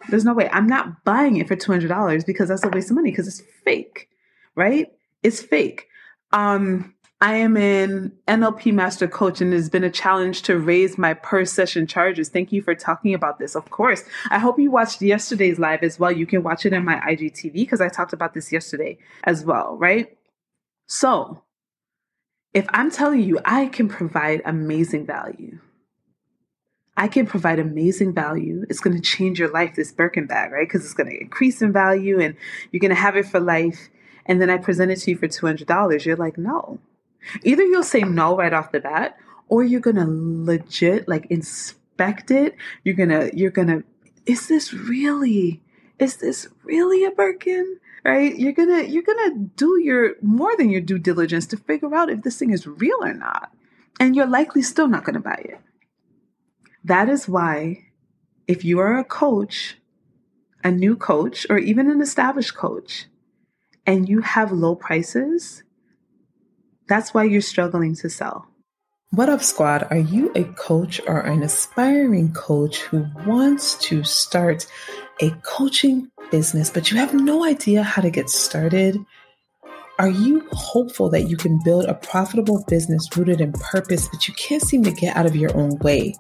There's 0.09 0.25
no 0.25 0.35
way. 0.35 0.49
I'm 0.51 0.67
not 0.67 1.05
buying 1.05 1.37
it 1.37 1.49
for 1.49 1.57
$200 1.57 2.25
because 2.27 2.49
that's 2.49 2.65
a 2.65 2.69
waste 2.69 2.91
of 2.91 2.97
money 2.97 3.11
because 3.11 3.29
it's 3.29 3.43
fake, 3.65 4.09
right? 4.55 4.93
It's 5.23 5.43
fake. 5.43 5.89
Um, 6.33 6.95
I 7.21 7.37
am 7.37 7.57
an 7.57 8.13
NLP 8.29 8.75
master 8.75 9.09
coach 9.09 9.41
and 9.41 9.55
it's 9.55 9.71
been 9.71 9.85
a 9.85 9.91
challenge 9.91 10.43
to 10.43 10.59
raise 10.59 10.99
my 10.99 11.15
per 11.15 11.47
session 11.47 11.87
charges. 11.87 12.29
Thank 12.29 12.53
you 12.53 12.61
for 12.61 12.75
talking 12.75 13.15
about 13.15 13.39
this. 13.39 13.55
Of 13.55 13.71
course. 13.71 14.05
I 14.29 14.39
hope 14.39 14.59
you 14.59 14.71
watched 14.71 15.01
yesterday's 15.01 15.59
live 15.59 15.83
as 15.83 15.99
well. 15.99 16.13
You 16.13 16.27
can 16.27 16.43
watch 16.43 16.67
it 16.67 16.75
in 16.75 16.85
my 16.85 16.97
IGTV 16.97 17.55
because 17.55 17.81
I 17.81 17.89
talked 17.89 18.13
about 18.13 18.35
this 18.35 18.53
yesterday 18.53 18.99
as 19.25 19.47
well, 19.47 19.79
right? 19.79 20.15
So 20.87 21.43
if 22.53 22.67
I'm 22.71 22.91
telling 22.91 23.23
you 23.23 23.41
I 23.47 23.67
can 23.67 23.89
provide 23.89 24.43
amazing 24.45 25.07
value, 25.07 25.59
I 26.99 27.09
can 27.09 27.25
provide 27.25 27.59
amazing 27.59 28.13
value. 28.13 28.67
It's 28.69 28.81
going 28.81 28.97
to 28.97 29.03
change 29.03 29.39
your 29.39 29.51
life, 29.51 29.75
this 29.75 29.91
Birkin 29.91 30.27
bag, 30.27 30.53
right? 30.53 30.69
Because 30.69 30.85
it's 30.85 30.95
going 30.95 31.09
to 31.09 31.19
increase 31.19 31.63
in 31.63 31.73
value 31.73 32.21
and 32.21 32.37
you're 32.71 32.81
going 32.81 32.91
to 32.91 32.95
have 32.95 33.17
it 33.17 33.27
for 33.27 33.41
life. 33.41 33.89
And 34.27 34.41
then 34.41 34.51
I 34.51 34.59
present 34.59 34.91
it 34.91 34.97
to 35.01 35.13
you 35.13 35.17
for 35.17 35.29
$200. 35.29 36.05
You're 36.05 36.17
like, 36.17 36.37
no. 36.37 36.79
Either 37.43 37.65
you'll 37.65 37.83
say 37.83 38.01
no 38.01 38.37
right 38.37 38.53
off 38.53 38.73
the 38.73 38.81
bat, 38.81 39.17
or 39.49 39.65
you're 39.65 39.81
to 39.97 40.07
legit 40.07 41.09
like 41.09 41.27
inspect 41.27 42.31
it. 42.31 42.57
You're 42.85 42.97
to, 43.09 43.31
you're 43.37 43.51
to, 43.69 43.85
is 44.27 44.49
this 44.49 44.73
really, 44.73 45.63
is 45.99 46.17
this 46.17 46.49
really 46.65 47.05
a 47.05 47.11
Birkin? 47.11 47.79
Right? 48.05 48.37
You're 48.39 48.53
to, 48.53 48.89
you're 48.89 49.03
to 49.03 49.51
do 49.57 49.81
your 49.83 50.15
more 50.23 50.57
than 50.57 50.71
your 50.71 50.81
due 50.81 50.99
diligence 50.99 51.47
to 51.47 51.57
figure 51.57 51.95
out 51.95 52.11
if 52.11 52.23
this 52.23 52.39
thing 52.39 52.53
is 52.53 52.67
real 52.67 52.99
or 53.03 53.13
not. 53.13 53.51
And 53.99 54.15
you're 54.15 54.27
likely 54.27 54.63
still 54.63 54.87
not 54.87 55.05
to 55.15 55.21
buy 55.21 55.43
it. 55.45 55.61
That 56.85 57.09
is 57.09 57.29
why, 57.29 57.87
if 58.47 58.65
you 58.65 58.79
are 58.79 58.97
a 58.97 59.05
coach, 59.05 59.79
a 60.63 60.71
new 60.71 60.97
coach, 60.97 61.47
or 61.51 61.59
even 61.59 61.91
an 61.91 62.01
established 62.01 62.55
coach, 62.55 63.07
and 63.85 64.09
you 64.09 64.21
have 64.21 64.53
low 64.53 64.77
prices, 64.77 65.65
that's 66.89 67.13
why 67.13 67.25
you're 67.25 67.41
struggling 67.41 67.95
to 67.97 68.11
sell. 68.11 68.47
What 69.11 69.29
up, 69.29 69.43
squad? 69.43 69.87
Are 69.91 69.99
you 69.99 70.33
a 70.35 70.45
coach 70.45 71.01
or 71.07 71.21
an 71.21 71.43
aspiring 71.43 72.33
coach 72.33 72.81
who 72.83 73.07
wants 73.25 73.77
to 73.87 74.03
start 74.05 74.67
a 75.21 75.31
coaching 75.43 76.11
business, 76.31 76.71
but 76.71 76.91
you 76.91 76.99
have 76.99 77.15
no 77.15 77.45
idea 77.45 77.83
how 77.83 78.03
to 78.03 78.11
get 78.11 78.29
started? 78.29 78.99
Are 79.99 80.11
you 80.11 80.47
hopeful 80.53 81.09
that 81.11 81.29
you 81.29 81.37
can 81.39 81.59
build 81.65 81.87
a 81.87 81.95
profitable 81.95 82.63
business 82.69 83.09
rooted 83.17 83.41
in 83.41 83.53
purpose, 83.53 84.09
but 84.09 84.29
you 84.29 84.35
can't 84.35 84.63
seem 84.63 84.83
to 84.83 84.93
get 84.93 85.17
out 85.17 85.25
of 85.25 85.35
your 85.35 85.57
own 85.57 85.79
way? 85.79 86.15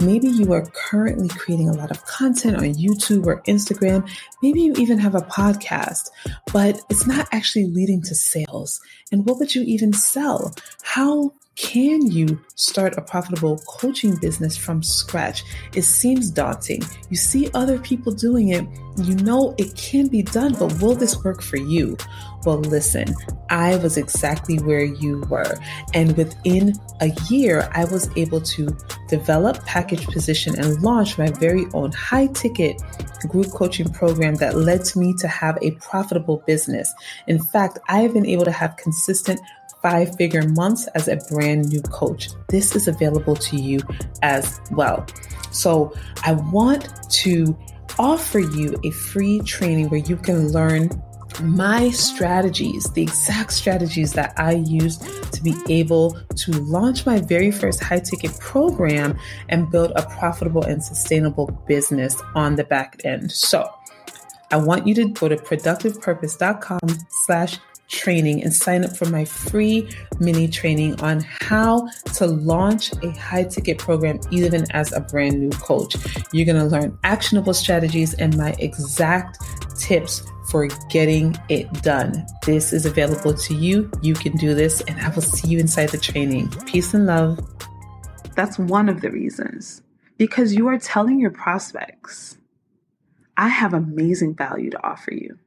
Maybe 0.00 0.28
you 0.28 0.52
are 0.52 0.66
currently 0.66 1.28
creating 1.28 1.68
a 1.68 1.74
lot 1.74 1.90
of 1.90 2.04
content 2.06 2.56
on 2.56 2.74
YouTube 2.74 3.26
or 3.26 3.42
Instagram. 3.42 4.08
Maybe 4.42 4.62
you 4.62 4.72
even 4.78 4.98
have 4.98 5.14
a 5.14 5.20
podcast, 5.20 6.10
but 6.52 6.80
it's 6.88 7.06
not 7.06 7.28
actually 7.32 7.66
leading 7.66 8.02
to 8.02 8.14
sales. 8.14 8.80
And 9.12 9.26
what 9.26 9.38
would 9.38 9.54
you 9.54 9.62
even 9.62 9.92
sell? 9.92 10.54
How 10.82 11.32
can 11.56 12.06
you 12.06 12.38
start 12.54 12.98
a 12.98 13.00
profitable 13.00 13.58
coaching 13.66 14.14
business 14.16 14.58
from 14.58 14.82
scratch? 14.82 15.42
It 15.74 15.82
seems 15.82 16.30
daunting. 16.30 16.82
You 17.08 17.16
see 17.16 17.50
other 17.54 17.78
people 17.78 18.12
doing 18.12 18.50
it. 18.50 18.66
You 18.98 19.14
know 19.16 19.54
it 19.56 19.74
can 19.74 20.08
be 20.08 20.22
done, 20.22 20.54
but 20.58 20.80
will 20.80 20.94
this 20.94 21.22
work 21.24 21.42
for 21.42 21.56
you? 21.56 21.96
Well, 22.44 22.58
listen, 22.58 23.14
I 23.50 23.76
was 23.76 23.96
exactly 23.96 24.58
where 24.58 24.84
you 24.84 25.20
were. 25.28 25.58
And 25.94 26.16
within 26.16 26.74
a 27.00 27.10
year, 27.28 27.68
I 27.72 27.84
was 27.86 28.10
able 28.16 28.40
to 28.42 28.76
develop, 29.08 29.64
package, 29.64 30.06
position, 30.06 30.58
and 30.58 30.82
launch 30.82 31.18
my 31.18 31.30
very 31.30 31.66
own 31.72 31.90
high 31.92 32.28
ticket 32.28 32.80
group 33.28 33.50
coaching 33.50 33.90
program 33.90 34.34
that 34.36 34.56
led 34.56 34.84
to 34.84 34.98
me 34.98 35.14
to 35.18 35.28
have 35.28 35.58
a 35.62 35.72
profitable 35.72 36.42
business. 36.46 36.92
In 37.26 37.42
fact, 37.42 37.78
I 37.88 38.00
have 38.00 38.12
been 38.12 38.26
able 38.26 38.44
to 38.44 38.52
have 38.52 38.76
consistent 38.76 39.40
five 39.82 40.16
figure 40.16 40.46
months 40.48 40.86
as 40.88 41.08
a 41.08 41.16
brand 41.30 41.68
new 41.68 41.82
coach. 41.82 42.28
This 42.48 42.74
is 42.74 42.88
available 42.88 43.36
to 43.36 43.56
you 43.56 43.80
as 44.22 44.60
well. 44.72 45.06
So 45.50 45.94
I 46.24 46.32
want 46.32 46.88
to 47.10 47.56
offer 47.98 48.40
you 48.40 48.76
a 48.84 48.90
free 48.90 49.40
training 49.40 49.88
where 49.88 50.00
you 50.00 50.16
can 50.16 50.48
learn 50.48 50.90
my 51.42 51.90
strategies, 51.90 52.84
the 52.92 53.02
exact 53.02 53.52
strategies 53.52 54.12
that 54.14 54.32
I 54.38 54.52
used 54.52 55.02
to 55.32 55.42
be 55.42 55.54
able 55.68 56.18
to 56.34 56.52
launch 56.52 57.04
my 57.04 57.20
very 57.20 57.50
first 57.50 57.82
high 57.82 57.98
ticket 58.00 58.38
program 58.38 59.18
and 59.48 59.70
build 59.70 59.92
a 59.96 60.02
profitable 60.02 60.62
and 60.62 60.82
sustainable 60.82 61.46
business 61.66 62.20
on 62.34 62.56
the 62.56 62.64
back 62.64 63.02
end. 63.04 63.32
So 63.32 63.70
I 64.50 64.56
want 64.56 64.86
you 64.86 64.94
to 64.94 65.08
go 65.08 65.28
to 65.28 65.36
productivepurpose.com 65.36 66.80
slash 67.24 67.58
training 67.88 68.42
and 68.42 68.52
sign 68.54 68.84
up 68.84 68.96
for 68.96 69.06
my 69.06 69.24
free 69.24 69.88
mini 70.20 70.48
training 70.48 71.00
on 71.00 71.20
how 71.20 71.88
to 72.14 72.26
launch 72.26 72.92
a 73.02 73.10
high 73.12 73.44
ticket 73.44 73.78
program 73.78 74.18
even 74.30 74.70
as 74.72 74.92
a 74.92 75.00
brand 75.00 75.40
new 75.40 75.50
coach. 75.50 75.96
You're 76.32 76.46
going 76.46 76.58
to 76.58 76.64
learn 76.64 76.98
actionable 77.04 77.54
strategies 77.54 78.14
and 78.14 78.36
my 78.36 78.54
exact 78.58 79.38
tips 79.78 80.22
for 80.50 80.68
getting 80.88 81.36
it 81.48 81.70
done. 81.82 82.26
This 82.44 82.72
is 82.72 82.86
available 82.86 83.34
to 83.34 83.54
you. 83.54 83.90
You 84.00 84.14
can 84.14 84.36
do 84.36 84.54
this, 84.54 84.80
and 84.82 85.00
I 85.00 85.08
will 85.10 85.22
see 85.22 85.48
you 85.48 85.58
inside 85.58 85.88
the 85.88 85.98
training. 85.98 86.50
Peace 86.66 86.94
and 86.94 87.06
love. 87.06 87.40
That's 88.34 88.58
one 88.58 88.88
of 88.88 89.00
the 89.00 89.10
reasons 89.10 89.82
because 90.18 90.54
you 90.54 90.68
are 90.68 90.78
telling 90.78 91.18
your 91.18 91.30
prospects, 91.30 92.38
I 93.36 93.48
have 93.48 93.74
amazing 93.74 94.34
value 94.34 94.70
to 94.70 94.86
offer 94.86 95.12
you 95.12 95.38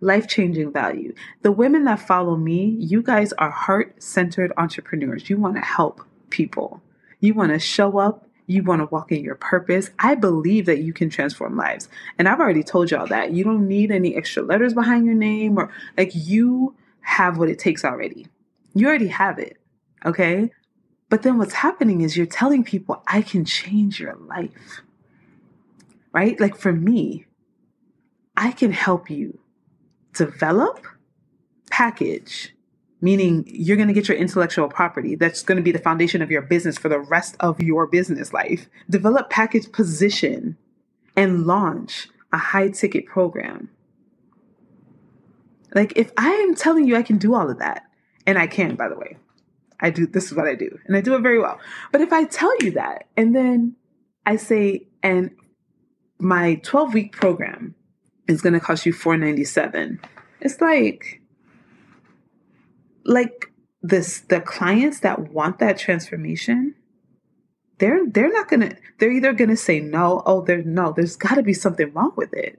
life 0.00 0.28
changing 0.28 0.72
value. 0.72 1.14
The 1.42 1.52
women 1.52 1.84
that 1.84 2.00
follow 2.00 2.36
me, 2.36 2.76
you 2.78 3.02
guys 3.02 3.32
are 3.34 3.50
heart 3.50 4.02
centered 4.02 4.52
entrepreneurs. 4.56 5.28
You 5.28 5.36
want 5.36 5.56
to 5.56 5.62
help 5.62 6.02
people, 6.30 6.82
you 7.20 7.34
want 7.34 7.52
to 7.52 7.58
show 7.58 7.98
up. 7.98 8.24
You 8.50 8.62
want 8.62 8.80
to 8.80 8.86
walk 8.86 9.12
in 9.12 9.22
your 9.22 9.34
purpose. 9.34 9.90
I 9.98 10.14
believe 10.14 10.64
that 10.64 10.78
you 10.78 10.94
can 10.94 11.10
transform 11.10 11.54
lives. 11.54 11.90
And 12.18 12.26
I've 12.26 12.40
already 12.40 12.62
told 12.62 12.90
y'all 12.90 13.06
that. 13.08 13.32
You 13.32 13.44
don't 13.44 13.68
need 13.68 13.90
any 13.90 14.16
extra 14.16 14.42
letters 14.42 14.72
behind 14.72 15.04
your 15.04 15.14
name 15.14 15.58
or 15.58 15.70
like 15.98 16.12
you 16.14 16.74
have 17.02 17.36
what 17.36 17.50
it 17.50 17.58
takes 17.58 17.84
already. 17.84 18.26
You 18.72 18.88
already 18.88 19.08
have 19.08 19.38
it. 19.38 19.58
Okay. 20.06 20.50
But 21.10 21.24
then 21.24 21.36
what's 21.36 21.52
happening 21.52 22.00
is 22.00 22.16
you're 22.16 22.24
telling 22.24 22.64
people, 22.64 23.02
I 23.06 23.20
can 23.20 23.44
change 23.44 24.00
your 24.00 24.16
life. 24.16 24.80
Right? 26.14 26.40
Like 26.40 26.56
for 26.56 26.72
me, 26.72 27.26
I 28.34 28.52
can 28.52 28.72
help 28.72 29.10
you 29.10 29.38
develop, 30.18 30.84
package, 31.70 32.54
meaning 33.00 33.44
you're 33.46 33.76
going 33.76 33.88
to 33.88 33.94
get 33.94 34.08
your 34.08 34.16
intellectual 34.16 34.68
property. 34.68 35.14
That's 35.14 35.42
going 35.42 35.56
to 35.56 35.62
be 35.62 35.72
the 35.72 35.78
foundation 35.78 36.20
of 36.20 36.30
your 36.30 36.42
business 36.42 36.76
for 36.76 36.88
the 36.88 36.98
rest 36.98 37.36
of 37.40 37.60
your 37.60 37.86
business 37.86 38.32
life. 38.32 38.68
Develop, 38.90 39.30
package, 39.30 39.70
position, 39.70 40.56
and 41.16 41.46
launch 41.46 42.08
a 42.32 42.38
high 42.38 42.68
ticket 42.68 43.06
program. 43.06 43.70
Like, 45.74 45.92
if 45.96 46.12
I 46.16 46.30
am 46.30 46.54
telling 46.54 46.88
you 46.88 46.96
I 46.96 47.02
can 47.02 47.18
do 47.18 47.34
all 47.34 47.48
of 47.48 47.58
that, 47.58 47.84
and 48.26 48.38
I 48.38 48.46
can, 48.46 48.74
by 48.74 48.88
the 48.88 48.98
way, 48.98 49.16
I 49.80 49.90
do, 49.90 50.06
this 50.06 50.26
is 50.26 50.34
what 50.34 50.48
I 50.48 50.54
do, 50.54 50.78
and 50.86 50.96
I 50.96 51.00
do 51.00 51.14
it 51.14 51.20
very 51.20 51.38
well. 51.38 51.60
But 51.92 52.00
if 52.00 52.12
I 52.12 52.24
tell 52.24 52.54
you 52.58 52.72
that, 52.72 53.06
and 53.16 53.34
then 53.34 53.76
I 54.26 54.36
say, 54.36 54.86
and 55.02 55.30
my 56.18 56.56
12 56.56 56.94
week 56.94 57.12
program 57.12 57.74
is 58.28 58.42
going 58.42 58.52
to 58.52 58.60
cost 58.60 58.86
you 58.86 58.92
497 58.92 60.00
it's 60.40 60.60
like 60.60 61.20
like 63.04 63.50
this 63.82 64.20
the 64.20 64.40
clients 64.40 65.00
that 65.00 65.32
want 65.32 65.58
that 65.58 65.78
transformation 65.78 66.74
they're 67.78 68.06
they're 68.06 68.32
not 68.32 68.48
gonna 68.48 68.76
they're 68.98 69.12
either 69.12 69.32
gonna 69.32 69.56
say 69.56 69.80
no 69.80 70.22
oh 70.26 70.42
there's 70.42 70.66
no 70.66 70.92
there's 70.92 71.16
got 71.16 71.36
to 71.36 71.42
be 71.42 71.54
something 71.54 71.92
wrong 71.92 72.12
with 72.16 72.32
it. 72.34 72.58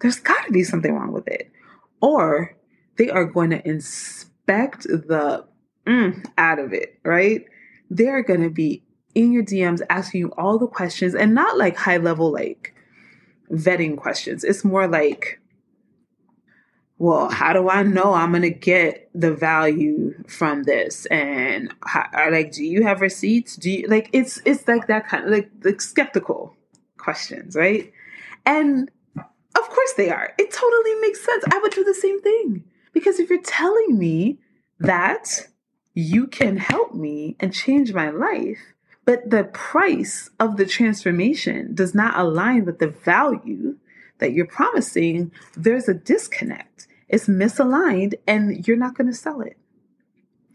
There's 0.00 0.20
got 0.20 0.46
to 0.46 0.52
be 0.52 0.64
something 0.64 0.94
wrong 0.94 1.12
with 1.12 1.28
it. 1.28 1.50
Or 2.00 2.56
they 2.96 3.10
are 3.10 3.24
going 3.24 3.50
to 3.50 3.66
inspect 3.68 4.82
the 4.84 5.46
mm, 5.86 6.26
out 6.38 6.58
of 6.58 6.72
it 6.72 6.98
right? 7.04 7.44
They're 7.88 8.22
going 8.22 8.42
to 8.42 8.50
be 8.50 8.84
in 9.14 9.32
your 9.32 9.42
dms 9.42 9.82
asking 9.90 10.20
you 10.20 10.32
all 10.38 10.56
the 10.56 10.68
questions 10.68 11.16
and 11.16 11.34
not 11.34 11.58
like 11.58 11.76
high 11.76 11.96
level 11.96 12.30
like 12.30 12.72
vetting 13.50 13.96
questions. 13.96 14.44
It's 14.44 14.64
more 14.64 14.86
like, 14.86 15.40
well, 16.98 17.30
how 17.30 17.52
do 17.52 17.68
I 17.70 17.82
know 17.82 18.12
I'm 18.12 18.30
going 18.32 18.42
to 18.42 18.50
get 18.50 19.08
the 19.14 19.32
value 19.32 20.22
from 20.28 20.64
this? 20.64 21.06
And 21.06 21.72
how, 21.84 22.06
like, 22.30 22.52
do 22.52 22.64
you 22.64 22.82
have 22.82 23.00
receipts? 23.00 23.56
Do 23.56 23.70
you 23.70 23.88
like, 23.88 24.10
it's, 24.12 24.40
it's 24.44 24.68
like 24.68 24.86
that 24.88 25.08
kind 25.08 25.24
of 25.24 25.30
like, 25.30 25.50
like 25.64 25.80
skeptical 25.80 26.54
questions, 26.98 27.56
right? 27.56 27.90
And 28.44 28.90
of 29.16 29.68
course 29.68 29.92
they 29.96 30.10
are. 30.10 30.32
It 30.38 30.52
totally 30.52 31.00
makes 31.00 31.24
sense. 31.24 31.44
I 31.50 31.58
would 31.58 31.72
do 31.72 31.84
the 31.84 31.94
same 31.94 32.20
thing 32.20 32.64
because 32.92 33.18
if 33.18 33.30
you're 33.30 33.42
telling 33.42 33.98
me 33.98 34.38
that 34.78 35.48
you 35.94 36.26
can 36.26 36.56
help 36.56 36.94
me 36.94 37.36
and 37.40 37.52
change 37.52 37.92
my 37.92 38.10
life, 38.10 38.58
but 39.04 39.28
the 39.28 39.44
price 39.44 40.30
of 40.38 40.56
the 40.56 40.66
transformation 40.66 41.74
does 41.74 41.94
not 41.94 42.18
align 42.18 42.64
with 42.64 42.78
the 42.78 42.88
value 42.88 43.76
that 44.18 44.32
you're 44.32 44.46
promising, 44.46 45.32
there's 45.56 45.88
a 45.88 45.94
disconnect. 45.94 46.86
It's 47.08 47.26
misaligned 47.26 48.14
and 48.26 48.66
you're 48.68 48.76
not 48.76 48.94
going 48.94 49.08
to 49.08 49.16
sell 49.16 49.40
it. 49.40 49.56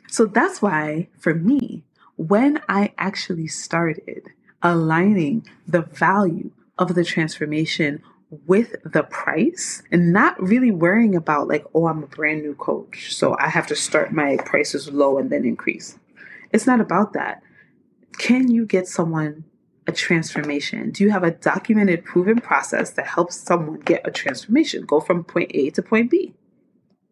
So 0.08 0.26
that's 0.26 0.62
why, 0.62 1.10
for 1.18 1.34
me, 1.34 1.84
when 2.16 2.62
I 2.70 2.94
actually 2.98 3.48
started 3.48 4.30
aligning 4.62 5.46
the 5.68 5.82
value 5.82 6.52
of 6.78 6.96
the 6.96 7.04
transformation 7.04 8.02
with 8.48 8.76
the 8.84 9.04
price 9.04 9.84
and 9.92 10.14
not 10.14 10.42
really 10.42 10.72
worrying 10.72 11.16
about 11.16 11.48
like, 11.48 11.66
oh, 11.74 11.88
I'm 11.88 12.04
a 12.04 12.08
brand 12.08 12.42
new 12.42 12.56
coach, 12.56 13.14
so 13.14 13.36
I 13.40 13.50
have 13.50 13.68
to 13.68 13.76
start 13.76 14.14
my 14.14 14.38
prices 14.46 14.92
low 14.92 15.18
and 15.18 15.30
then 15.30 15.46
increase. 15.46 15.98
It's 16.52 16.68
not 16.68 16.80
about 16.80 17.14
that. 17.14 17.42
Can 18.16 18.50
you 18.50 18.66
get 18.66 18.88
someone 18.88 19.46
a 19.88 19.92
transformation? 19.92 20.92
Do 20.92 21.04
you 21.04 21.12
have 21.12 21.24
a 21.24 21.32
documented, 21.32 22.06
proven 22.06 22.40
process 22.40 22.92
that 22.92 23.08
helps 23.08 23.36
someone 23.36 23.80
get 23.80 24.08
a 24.08 24.12
transformation, 24.12 24.86
go 24.86 25.00
from 25.00 25.24
point 25.24 25.52
A 25.54 25.70
to 25.72 25.82
point 25.82 26.10
B? 26.12 26.34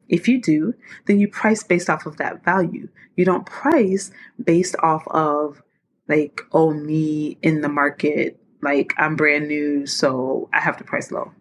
If 0.10 0.28
you 0.28 0.42
do, 0.42 0.74
then 1.06 1.20
you 1.20 1.28
price 1.28 1.64
based 1.64 1.90
off 1.90 2.06
of 2.06 2.18
that 2.18 2.44
value. 2.44 2.90
You 3.16 3.26
don't 3.26 3.46
price 3.46 4.12
based 4.44 4.76
off 4.80 5.08
of 5.08 5.62
like, 6.08 6.42
oh, 6.52 6.74
me 6.74 7.38
in 7.42 7.62
the 7.62 7.70
market, 7.70 8.40
like 8.62 8.94
I'm 8.98 9.16
brand 9.16 9.48
new, 9.48 9.86
so 9.86 10.50
I 10.54 10.60
have 10.60 10.78
to 10.78 10.84
price 10.84 11.12
low. 11.12 11.32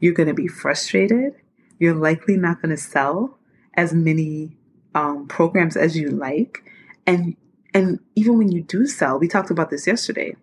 You're 0.00 0.14
going 0.14 0.28
to 0.28 0.34
be 0.34 0.48
frustrated. 0.48 1.34
You're 1.78 1.94
likely 1.94 2.36
not 2.36 2.60
going 2.60 2.74
to 2.74 2.80
sell 2.82 3.38
as 3.74 3.92
many 3.92 4.56
um, 4.94 5.26
programs 5.28 5.76
as 5.76 5.96
you 5.96 6.08
like. 6.10 6.64
And 7.06 7.36
and 7.74 8.00
even 8.14 8.38
when 8.38 8.52
you 8.52 8.62
do 8.62 8.86
sell, 8.86 9.18
we 9.18 9.28
talked 9.28 9.50
about 9.50 9.70
this 9.70 9.86
yesterday 9.86 10.36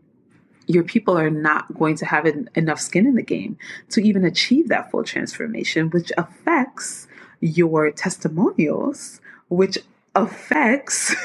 your 0.69 0.83
people 0.83 1.17
are 1.17 1.31
not 1.31 1.74
going 1.74 1.95
to 1.95 2.05
have 2.05 2.27
enough 2.53 2.79
skin 2.79 3.07
in 3.07 3.15
the 3.15 3.24
game 3.24 3.57
to 3.89 4.00
even 4.01 4.24
achieve 4.24 4.67
that 4.67 4.91
full 4.91 5.03
transformation, 5.03 5.89
which 5.89 6.12
affects 6.15 7.07
your 7.39 7.89
testimonials, 7.89 9.19
which 9.48 9.79
affects, 10.13 11.15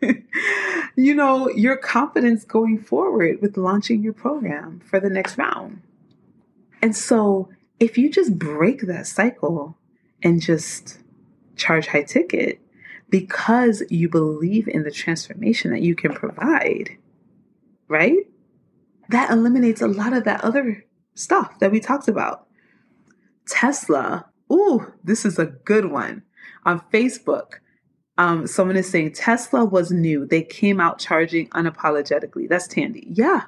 you 0.94 1.12
know, 1.12 1.50
your 1.50 1.76
confidence 1.76 2.44
going 2.44 2.78
forward 2.78 3.42
with 3.42 3.56
launching 3.56 4.00
your 4.00 4.12
program 4.12 4.80
for 4.88 5.00
the 5.00 5.10
next 5.10 5.36
round. 5.36 5.82
And 6.80 6.94
so 6.94 7.48
if 7.80 7.98
you 7.98 8.08
just 8.08 8.38
break 8.38 8.82
that 8.82 9.08
cycle 9.08 9.76
and 10.22 10.40
just 10.40 11.00
charge 11.56 11.88
high 11.88 12.04
ticket 12.04 12.60
because 13.08 13.82
you 13.88 14.08
believe 14.08 14.68
in 14.68 14.82
the 14.82 14.90
transformation 14.90 15.70
that 15.70 15.82
you 15.82 15.94
can 15.94 16.12
provide, 16.12 16.96
right? 17.88 18.26
that 19.08 19.30
eliminates 19.30 19.80
a 19.80 19.88
lot 19.88 20.12
of 20.12 20.24
that 20.24 20.44
other 20.44 20.84
stuff 21.14 21.58
that 21.58 21.72
we 21.72 21.80
talked 21.80 22.08
about. 22.08 22.46
Tesla, 23.46 24.26
ooh, 24.52 24.92
this 25.02 25.24
is 25.24 25.38
a 25.38 25.46
good 25.46 25.86
one. 25.86 26.22
On 26.64 26.80
Facebook, 26.92 27.54
um, 28.18 28.46
someone 28.46 28.76
is 28.76 28.90
saying 28.90 29.12
Tesla 29.12 29.64
was 29.64 29.90
new. 29.90 30.26
They 30.26 30.42
came 30.42 30.80
out 30.80 30.98
charging 30.98 31.48
unapologetically. 31.50 32.48
That's 32.48 32.68
Tandy. 32.68 33.06
Yeah. 33.10 33.44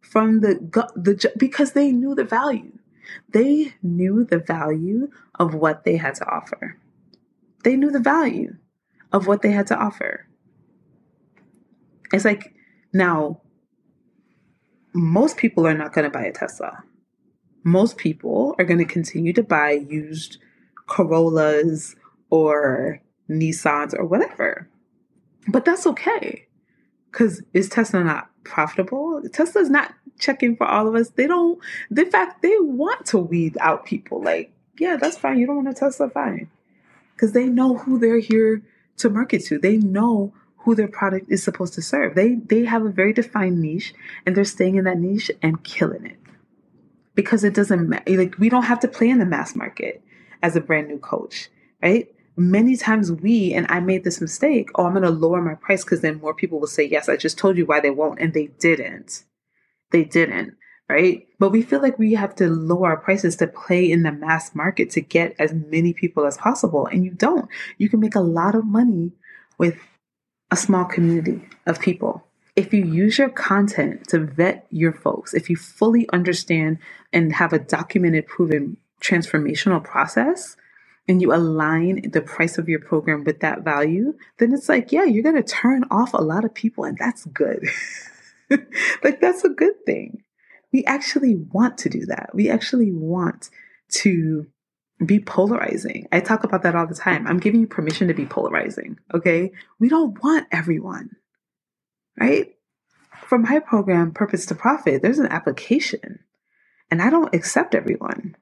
From 0.00 0.40
the, 0.40 0.54
the, 0.94 1.32
because 1.36 1.72
they 1.72 1.90
knew 1.90 2.14
the 2.14 2.24
value. 2.24 2.78
They 3.30 3.74
knew 3.82 4.24
the 4.24 4.38
value 4.38 5.10
of 5.38 5.54
what 5.54 5.84
they 5.84 5.96
had 5.96 6.14
to 6.16 6.26
offer. 6.26 6.78
They 7.64 7.76
knew 7.76 7.90
the 7.90 8.00
value 8.00 8.56
of 9.12 9.26
what 9.26 9.42
they 9.42 9.50
had 9.50 9.66
to 9.68 9.76
offer. 9.76 10.26
It's 12.12 12.24
like, 12.24 12.54
now, 12.92 13.40
most 14.94 15.36
people 15.36 15.66
are 15.66 15.76
not 15.76 15.92
going 15.92 16.04
to 16.04 16.10
buy 16.10 16.24
a 16.24 16.32
Tesla. 16.32 16.82
Most 17.64 17.96
people 17.96 18.54
are 18.58 18.64
going 18.64 18.78
to 18.78 18.84
continue 18.84 19.32
to 19.34 19.42
buy 19.42 19.72
used 19.72 20.38
Corollas 20.86 21.96
or 22.30 23.00
Nissans 23.28 23.94
or 23.98 24.04
whatever. 24.04 24.68
But 25.48 25.64
that's 25.64 25.86
okay. 25.86 26.46
Because 27.10 27.42
is 27.52 27.68
Tesla 27.68 28.04
not 28.04 28.30
profitable? 28.44 29.22
Tesla's 29.32 29.70
not 29.70 29.94
checking 30.18 30.56
for 30.56 30.66
all 30.66 30.88
of 30.88 30.94
us. 30.94 31.10
They 31.10 31.26
don't, 31.26 31.58
in 31.94 32.10
fact, 32.10 32.42
they 32.42 32.54
want 32.58 33.06
to 33.06 33.18
weed 33.18 33.56
out 33.60 33.86
people. 33.86 34.22
Like, 34.22 34.52
yeah, 34.78 34.96
that's 34.96 35.18
fine. 35.18 35.38
You 35.38 35.46
don't 35.46 35.56
want 35.56 35.68
a 35.68 35.74
Tesla, 35.74 36.08
fine. 36.10 36.50
Because 37.14 37.32
they 37.32 37.46
know 37.46 37.76
who 37.76 37.98
they're 37.98 38.20
here 38.20 38.62
to 38.98 39.10
market 39.10 39.44
to. 39.46 39.58
They 39.58 39.76
know 39.76 40.32
who 40.58 40.74
their 40.74 40.88
product 40.88 41.30
is 41.30 41.42
supposed 41.42 41.74
to 41.74 41.82
serve. 41.82 42.14
They 42.14 42.34
they 42.34 42.64
have 42.64 42.84
a 42.84 42.90
very 42.90 43.12
defined 43.12 43.60
niche 43.60 43.94
and 44.26 44.36
they're 44.36 44.44
staying 44.44 44.76
in 44.76 44.84
that 44.84 44.98
niche 44.98 45.30
and 45.42 45.62
killing 45.64 46.04
it. 46.04 46.18
Because 47.14 47.42
it 47.44 47.54
doesn't 47.54 47.88
matter. 47.88 48.16
Like 48.16 48.38
we 48.38 48.48
don't 48.48 48.64
have 48.64 48.80
to 48.80 48.88
play 48.88 49.08
in 49.08 49.18
the 49.18 49.26
mass 49.26 49.56
market 49.56 50.02
as 50.42 50.56
a 50.56 50.60
brand 50.60 50.88
new 50.88 50.98
coach, 50.98 51.48
right? 51.82 52.08
Many 52.36 52.76
times 52.76 53.10
we, 53.10 53.52
and 53.52 53.66
I 53.68 53.80
made 53.80 54.04
this 54.04 54.20
mistake, 54.20 54.68
oh, 54.76 54.86
I'm 54.86 54.92
going 54.92 55.02
to 55.02 55.10
lower 55.10 55.42
my 55.42 55.54
price 55.54 55.82
because 55.82 56.02
then 56.02 56.20
more 56.20 56.32
people 56.32 56.60
will 56.60 56.68
say, 56.68 56.84
yes, 56.84 57.08
I 57.08 57.16
just 57.16 57.36
told 57.36 57.56
you 57.56 57.66
why 57.66 57.80
they 57.80 57.90
won't. 57.90 58.20
And 58.20 58.32
they 58.32 58.46
didn't. 58.60 59.24
They 59.90 60.04
didn't 60.04 60.54
right? 60.88 61.26
But 61.38 61.50
we 61.50 61.62
feel 61.62 61.82
like 61.82 61.98
we 61.98 62.14
have 62.14 62.34
to 62.36 62.48
lower 62.48 62.88
our 62.88 62.96
prices 62.96 63.36
to 63.36 63.46
play 63.46 63.90
in 63.90 64.02
the 64.02 64.12
mass 64.12 64.54
market 64.54 64.90
to 64.90 65.00
get 65.00 65.34
as 65.38 65.52
many 65.52 65.92
people 65.92 66.26
as 66.26 66.36
possible. 66.36 66.86
And 66.86 67.04
you 67.04 67.10
don't. 67.10 67.48
You 67.76 67.88
can 67.88 68.00
make 68.00 68.14
a 68.14 68.20
lot 68.20 68.54
of 68.54 68.64
money 68.64 69.12
with 69.58 69.76
a 70.50 70.56
small 70.56 70.84
community 70.84 71.42
of 71.66 71.80
people. 71.80 72.24
If 72.56 72.72
you 72.72 72.84
use 72.84 73.18
your 73.18 73.28
content 73.28 74.08
to 74.08 74.18
vet 74.18 74.66
your 74.70 74.92
folks, 74.92 75.34
if 75.34 75.48
you 75.48 75.56
fully 75.56 76.08
understand 76.12 76.78
and 77.12 77.34
have 77.34 77.52
a 77.52 77.58
documented, 77.58 78.26
proven 78.26 78.78
transformational 79.00 79.84
process, 79.84 80.56
and 81.06 81.22
you 81.22 81.32
align 81.32 82.10
the 82.10 82.20
price 82.20 82.58
of 82.58 82.68
your 82.68 82.80
program 82.80 83.24
with 83.24 83.40
that 83.40 83.62
value, 83.62 84.14
then 84.38 84.52
it's 84.52 84.68
like, 84.68 84.92
yeah, 84.92 85.04
you're 85.04 85.22
going 85.22 85.36
to 85.36 85.42
turn 85.42 85.84
off 85.90 86.12
a 86.12 86.18
lot 86.18 86.44
of 86.44 86.52
people, 86.52 86.84
and 86.84 86.98
that's 86.98 87.24
good. 87.26 87.66
like, 88.50 89.20
that's 89.20 89.44
a 89.44 89.48
good 89.48 89.84
thing. 89.86 90.22
We 90.72 90.84
actually 90.84 91.36
want 91.36 91.78
to 91.78 91.88
do 91.88 92.06
that. 92.06 92.30
We 92.34 92.50
actually 92.50 92.92
want 92.92 93.50
to 93.90 94.46
be 95.04 95.20
polarizing. 95.20 96.08
I 96.10 96.20
talk 96.20 96.44
about 96.44 96.62
that 96.64 96.74
all 96.74 96.86
the 96.86 96.94
time. 96.94 97.26
I'm 97.26 97.38
giving 97.38 97.60
you 97.60 97.66
permission 97.66 98.08
to 98.08 98.14
be 98.14 98.26
polarizing. 98.26 98.98
Okay. 99.14 99.52
We 99.78 99.88
don't 99.88 100.22
want 100.22 100.48
everyone, 100.50 101.10
right? 102.18 102.54
For 103.26 103.38
my 103.38 103.60
program, 103.60 104.12
Purposed 104.12 104.48
to 104.48 104.54
Profit, 104.54 105.02
there's 105.02 105.18
an 105.18 105.26
application 105.28 106.20
and 106.90 107.02
I 107.02 107.10
don't 107.10 107.34
accept 107.34 107.74
everyone. 107.74 108.36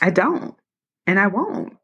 I 0.00 0.10
don't. 0.10 0.56
And 1.06 1.18
I 1.18 1.28
won't, 1.28 1.76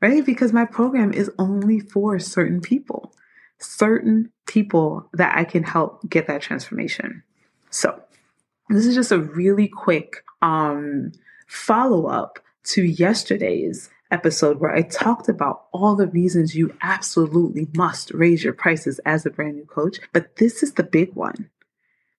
right? 0.00 0.24
Because 0.24 0.52
my 0.52 0.64
program 0.64 1.12
is 1.12 1.30
only 1.38 1.80
for 1.80 2.18
certain 2.18 2.60
people, 2.60 3.14
certain 3.58 4.30
people 4.46 5.08
that 5.12 5.36
I 5.36 5.44
can 5.44 5.62
help 5.62 6.08
get 6.08 6.26
that 6.26 6.42
transformation. 6.42 7.22
So, 7.70 8.02
this 8.68 8.86
is 8.86 8.94
just 8.94 9.12
a 9.12 9.18
really 9.18 9.68
quick 9.68 10.24
um, 10.42 11.12
follow 11.46 12.06
up 12.06 12.38
to 12.64 12.82
yesterday's 12.82 13.90
episode 14.10 14.58
where 14.58 14.74
I 14.74 14.82
talked 14.82 15.28
about 15.28 15.66
all 15.72 15.94
the 15.94 16.06
reasons 16.06 16.54
you 16.54 16.74
absolutely 16.82 17.68
must 17.74 18.12
raise 18.12 18.42
your 18.42 18.52
prices 18.52 18.98
as 19.00 19.26
a 19.26 19.30
brand 19.30 19.56
new 19.56 19.66
coach. 19.66 19.98
But 20.12 20.36
this 20.36 20.62
is 20.62 20.74
the 20.74 20.82
big 20.82 21.14
one. 21.14 21.50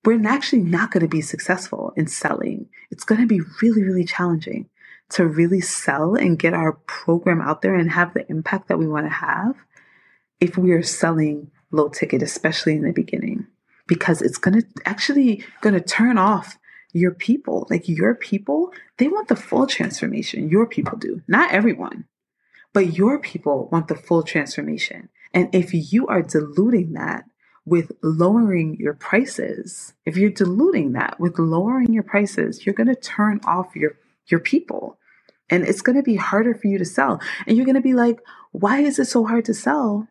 We're 0.05 0.25
actually 0.27 0.61
not 0.61 0.91
going 0.91 1.01
to 1.01 1.09
be 1.09 1.21
successful 1.21 1.93
in 1.95 2.07
selling. 2.07 2.69
It's 2.89 3.03
going 3.03 3.21
to 3.21 3.27
be 3.27 3.41
really, 3.61 3.83
really 3.83 4.05
challenging 4.05 4.69
to 5.09 5.25
really 5.25 5.61
sell 5.61 6.15
and 6.15 6.39
get 6.39 6.53
our 6.53 6.73
program 6.73 7.41
out 7.41 7.61
there 7.61 7.75
and 7.75 7.91
have 7.91 8.13
the 8.13 8.29
impact 8.29 8.67
that 8.67 8.77
we 8.77 8.87
want 8.87 9.07
to 9.07 9.13
have 9.13 9.55
if 10.39 10.57
we 10.57 10.71
are 10.71 10.83
selling 10.83 11.51
low 11.71 11.89
ticket, 11.89 12.21
especially 12.21 12.75
in 12.75 12.83
the 12.83 12.93
beginning, 12.93 13.47
because 13.89 14.23
it's 14.23 14.39
going 14.39 14.61
to 14.61 14.67
actually 14.85 15.45
going 15.61 15.75
to 15.75 15.81
turn 15.81 16.19
off 16.19 16.59
your 16.93 17.11
people, 17.13 17.67
like 17.71 17.89
your 17.89 18.15
people, 18.15 18.73
they 18.99 19.09
want 19.09 19.29
the 19.29 19.37
full 19.37 19.67
transformation. 19.67 20.49
Your 20.49 20.67
people 20.67 20.97
do, 20.99 21.23
not 21.27 21.51
everyone, 21.53 22.05
but 22.73 22.93
your 22.93 23.19
people 23.19 23.69
want 23.71 23.89
the 23.89 23.95
full 23.95 24.23
transformation. 24.23 25.09
And 25.33 25.53
if 25.55 25.73
you 25.73 26.07
are 26.07 26.23
diluting 26.23 26.93
that 26.93 27.25
with 27.65 27.91
lowering 28.03 28.77
your 28.79 28.95
prices, 28.95 29.93
if 30.05 30.17
you're 30.17 30.31
diluting 30.31 30.93
that 30.93 31.19
with 31.19 31.39
lowering 31.39 31.93
your 31.93 32.03
prices, 32.03 32.65
you're 32.65 32.75
going 32.75 32.87
to 32.87 32.95
turn 32.95 33.41
off 33.45 33.75
your, 33.75 33.97
your 34.27 34.41
people. 34.41 34.99
And 35.49 35.65
it's 35.65 35.81
going 35.81 35.97
to 35.97 36.03
be 36.03 36.17
harder 36.17 36.55
for 36.55 36.67
you 36.67 36.79
to 36.79 36.85
sell. 36.85 37.21
And 37.47 37.57
you're 37.57 37.67
going 37.67 37.75
to 37.75 37.81
be 37.81 37.95
like, 37.95 38.19
why 38.53 38.81
is 38.81 38.99
it 38.99 39.05
so 39.05 39.25
hard 39.25 39.45
to 39.45 39.55
sell? 39.55 40.07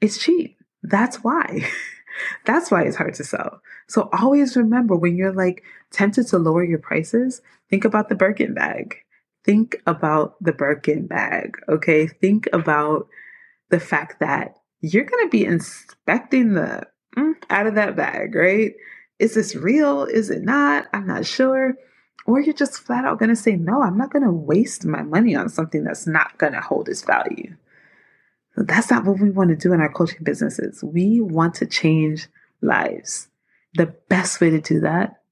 It's 0.00 0.18
cheap. 0.18 0.58
That's 0.82 1.24
why. 1.24 1.70
That's 2.44 2.70
why 2.70 2.82
it's 2.82 2.96
hard 2.96 3.14
to 3.14 3.24
sell. 3.24 3.60
So 3.88 4.08
always 4.12 4.56
remember 4.56 4.96
when 4.96 5.16
you're 5.16 5.32
like 5.32 5.62
tempted 5.90 6.26
to 6.28 6.38
lower 6.38 6.64
your 6.64 6.78
prices, 6.78 7.40
think 7.70 7.84
about 7.84 8.08
the 8.08 8.14
Birkin 8.14 8.54
bag. 8.54 8.96
Think 9.44 9.76
about 9.86 10.42
the 10.42 10.52
Birkin 10.52 11.06
bag, 11.06 11.56
okay? 11.68 12.06
Think 12.06 12.48
about 12.52 13.08
the 13.70 13.80
fact 13.80 14.20
that 14.20 14.56
you're 14.80 15.04
going 15.04 15.26
to 15.26 15.30
be 15.30 15.44
inspecting 15.44 16.54
the 16.54 16.86
mm, 17.16 17.34
out 17.50 17.66
of 17.66 17.74
that 17.74 17.96
bag, 17.96 18.34
right? 18.34 18.72
Is 19.18 19.34
this 19.34 19.54
real? 19.54 20.04
Is 20.04 20.30
it 20.30 20.42
not? 20.42 20.86
I'm 20.92 21.06
not 21.06 21.26
sure. 21.26 21.74
Or 22.26 22.40
you're 22.40 22.54
just 22.54 22.78
flat 22.78 23.04
out 23.04 23.18
going 23.18 23.28
to 23.28 23.36
say, 23.36 23.56
no, 23.56 23.82
I'm 23.82 23.98
not 23.98 24.10
going 24.10 24.24
to 24.24 24.32
waste 24.32 24.86
my 24.86 25.02
money 25.02 25.34
on 25.34 25.48
something 25.48 25.84
that's 25.84 26.06
not 26.06 26.38
going 26.38 26.54
to 26.54 26.60
hold 26.60 26.88
its 26.88 27.02
value. 27.02 27.54
That's 28.56 28.90
not 28.90 29.04
what 29.04 29.18
we 29.18 29.30
want 29.30 29.50
to 29.50 29.56
do 29.56 29.72
in 29.72 29.80
our 29.80 29.92
coaching 29.92 30.22
businesses. 30.22 30.82
We 30.82 31.20
want 31.20 31.54
to 31.56 31.66
change 31.66 32.28
lives. 32.60 33.28
The 33.74 33.86
best 34.08 34.40
way 34.40 34.50
to 34.50 34.60
do 34.60 34.80
that 34.80 35.22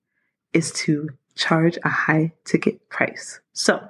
is 0.52 0.72
to 0.72 1.10
charge 1.34 1.78
a 1.84 1.88
high 1.88 2.32
ticket 2.44 2.88
price. 2.88 3.40
So, 3.52 3.80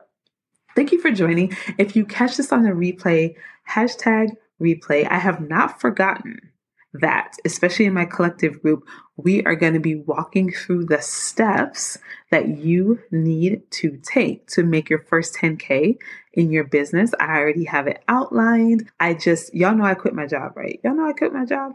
thank 0.77 0.93
you 0.93 1.01
for 1.01 1.11
joining. 1.11 1.57
If 1.79 1.97
you 1.97 2.05
catch 2.05 2.37
this 2.37 2.53
on 2.53 2.63
the 2.63 2.71
replay, 2.71 3.35
hashtag 3.69 4.37
replay. 4.61 5.09
I 5.11 5.19
have 5.19 5.41
not 5.41 5.81
forgotten 5.81 6.53
that, 6.95 7.37
especially 7.45 7.87
in 7.87 7.95
my 7.95 8.05
collective 8.05 8.63
group, 8.63 8.85
we 9.17 9.43
are 9.45 9.55
going 9.55 9.73
to 9.73 9.81
be 9.81 9.97
walking 9.97 10.53
through 10.53 10.85
the 10.87 11.01
steps 11.01 11.99
that 12.31 12.59
you 12.59 13.01
need 13.11 13.71
to 13.71 13.99
take 14.03 14.47
to 14.49 14.63
make 14.63 14.91
your 14.91 14.99
first 14.99 15.35
10K 15.35 15.97
in 16.33 16.51
your 16.51 16.65
business. 16.65 17.13
I 17.21 17.39
already 17.39 17.65
have 17.65 17.87
it 17.87 18.03
outlined. 18.09 18.91
I 18.99 19.15
just, 19.15 19.55
y'all 19.55 19.75
know 19.75 19.85
I 19.85 19.95
quit 19.95 20.15
my 20.15 20.27
job, 20.27 20.57
right? 20.57 20.81
Y'all 20.83 20.95
know 20.95 21.07
I 21.07 21.13
quit 21.13 21.33
my 21.33 21.45
job. 21.45 21.73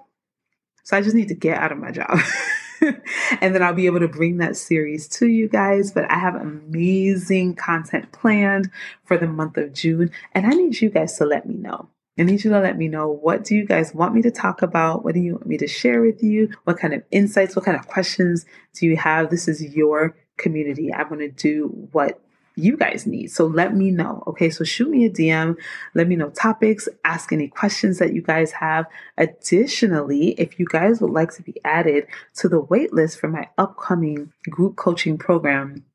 So 0.83 0.95
I 0.95 1.01
just 1.01 1.15
need 1.15 1.27
to 1.27 1.35
get 1.35 1.57
out 1.57 1.71
of 1.71 1.77
my 1.77 1.91
job. 1.91 2.19
and 2.81 3.53
then 3.53 3.61
I'll 3.61 3.73
be 3.73 3.87
able 3.87 3.99
to 3.99 4.07
bring 4.07 4.37
that 4.37 4.55
series 4.55 5.07
to 5.09 5.27
you 5.27 5.49
guys. 5.49 5.91
But 5.91 6.09
I 6.09 6.17
have 6.17 6.35
amazing 6.35 7.55
content 7.55 8.11
planned 8.11 8.71
for 9.03 9.17
the 9.17 9.27
month 9.27 9.57
of 9.57 9.73
June, 9.73 10.11
and 10.33 10.45
I 10.45 10.49
need 10.51 10.79
you 10.79 10.89
guys 10.89 11.17
to 11.17 11.25
let 11.25 11.47
me 11.47 11.55
know. 11.55 11.89
I 12.19 12.23
need 12.23 12.43
you 12.43 12.49
to 12.49 12.59
let 12.59 12.77
me 12.77 12.87
know 12.87 13.09
what 13.09 13.43
do 13.43 13.55
you 13.55 13.65
guys 13.65 13.93
want 13.93 14.15
me 14.15 14.23
to 14.23 14.31
talk 14.31 14.63
about? 14.63 15.03
What 15.03 15.13
do 15.13 15.19
you 15.19 15.33
want 15.33 15.45
me 15.45 15.57
to 15.57 15.67
share 15.67 16.01
with 16.01 16.23
you? 16.23 16.49
What 16.63 16.79
kind 16.79 16.93
of 16.93 17.03
insights, 17.11 17.55
what 17.55 17.65
kind 17.65 17.77
of 17.77 17.87
questions 17.87 18.45
do 18.73 18.87
you 18.87 18.97
have? 18.97 19.29
This 19.29 19.47
is 19.47 19.61
your 19.75 20.15
community. 20.37 20.91
I 20.91 21.03
want 21.03 21.19
to 21.19 21.29
do 21.29 21.89
what 21.91 22.19
you 22.57 22.75
guys 22.75 23.05
need. 23.05 23.31
So 23.31 23.45
let 23.45 23.75
me 23.75 23.91
know. 23.91 24.23
Okay. 24.27 24.49
So 24.49 24.63
shoot 24.63 24.89
me 24.89 25.05
a 25.05 25.09
DM. 25.09 25.55
Let 25.93 26.07
me 26.07 26.15
know 26.15 26.29
topics, 26.31 26.89
ask 27.05 27.31
any 27.31 27.47
questions 27.47 27.99
that 27.99 28.13
you 28.13 28.21
guys 28.21 28.51
have. 28.51 28.85
Additionally, 29.17 30.29
if 30.31 30.59
you 30.59 30.65
guys 30.69 30.99
would 30.99 31.11
like 31.11 31.31
to 31.35 31.43
be 31.43 31.55
added 31.63 32.07
to 32.35 32.49
the 32.49 32.61
waitlist 32.61 33.19
for 33.19 33.27
my 33.27 33.47
upcoming 33.57 34.31
group 34.49 34.75
coaching 34.75 35.17
program, 35.17 35.85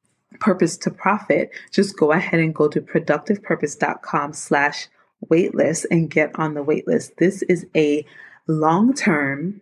Purposed 0.41 0.83
to 0.83 0.91
Profit, 0.91 1.51
just 1.71 1.97
go 1.97 2.13
ahead 2.13 2.41
and 2.41 2.55
go 2.55 2.69
to 2.69 2.81
productivepurpose.com 2.81 4.33
slash 4.33 4.89
waitlist 5.31 5.87
and 5.91 6.11
get 6.11 6.37
on 6.39 6.55
the 6.55 6.65
waitlist. 6.65 7.17
This 7.17 7.43
is 7.43 7.67
a 7.77 8.05
long 8.47 8.95
term, 8.95 9.61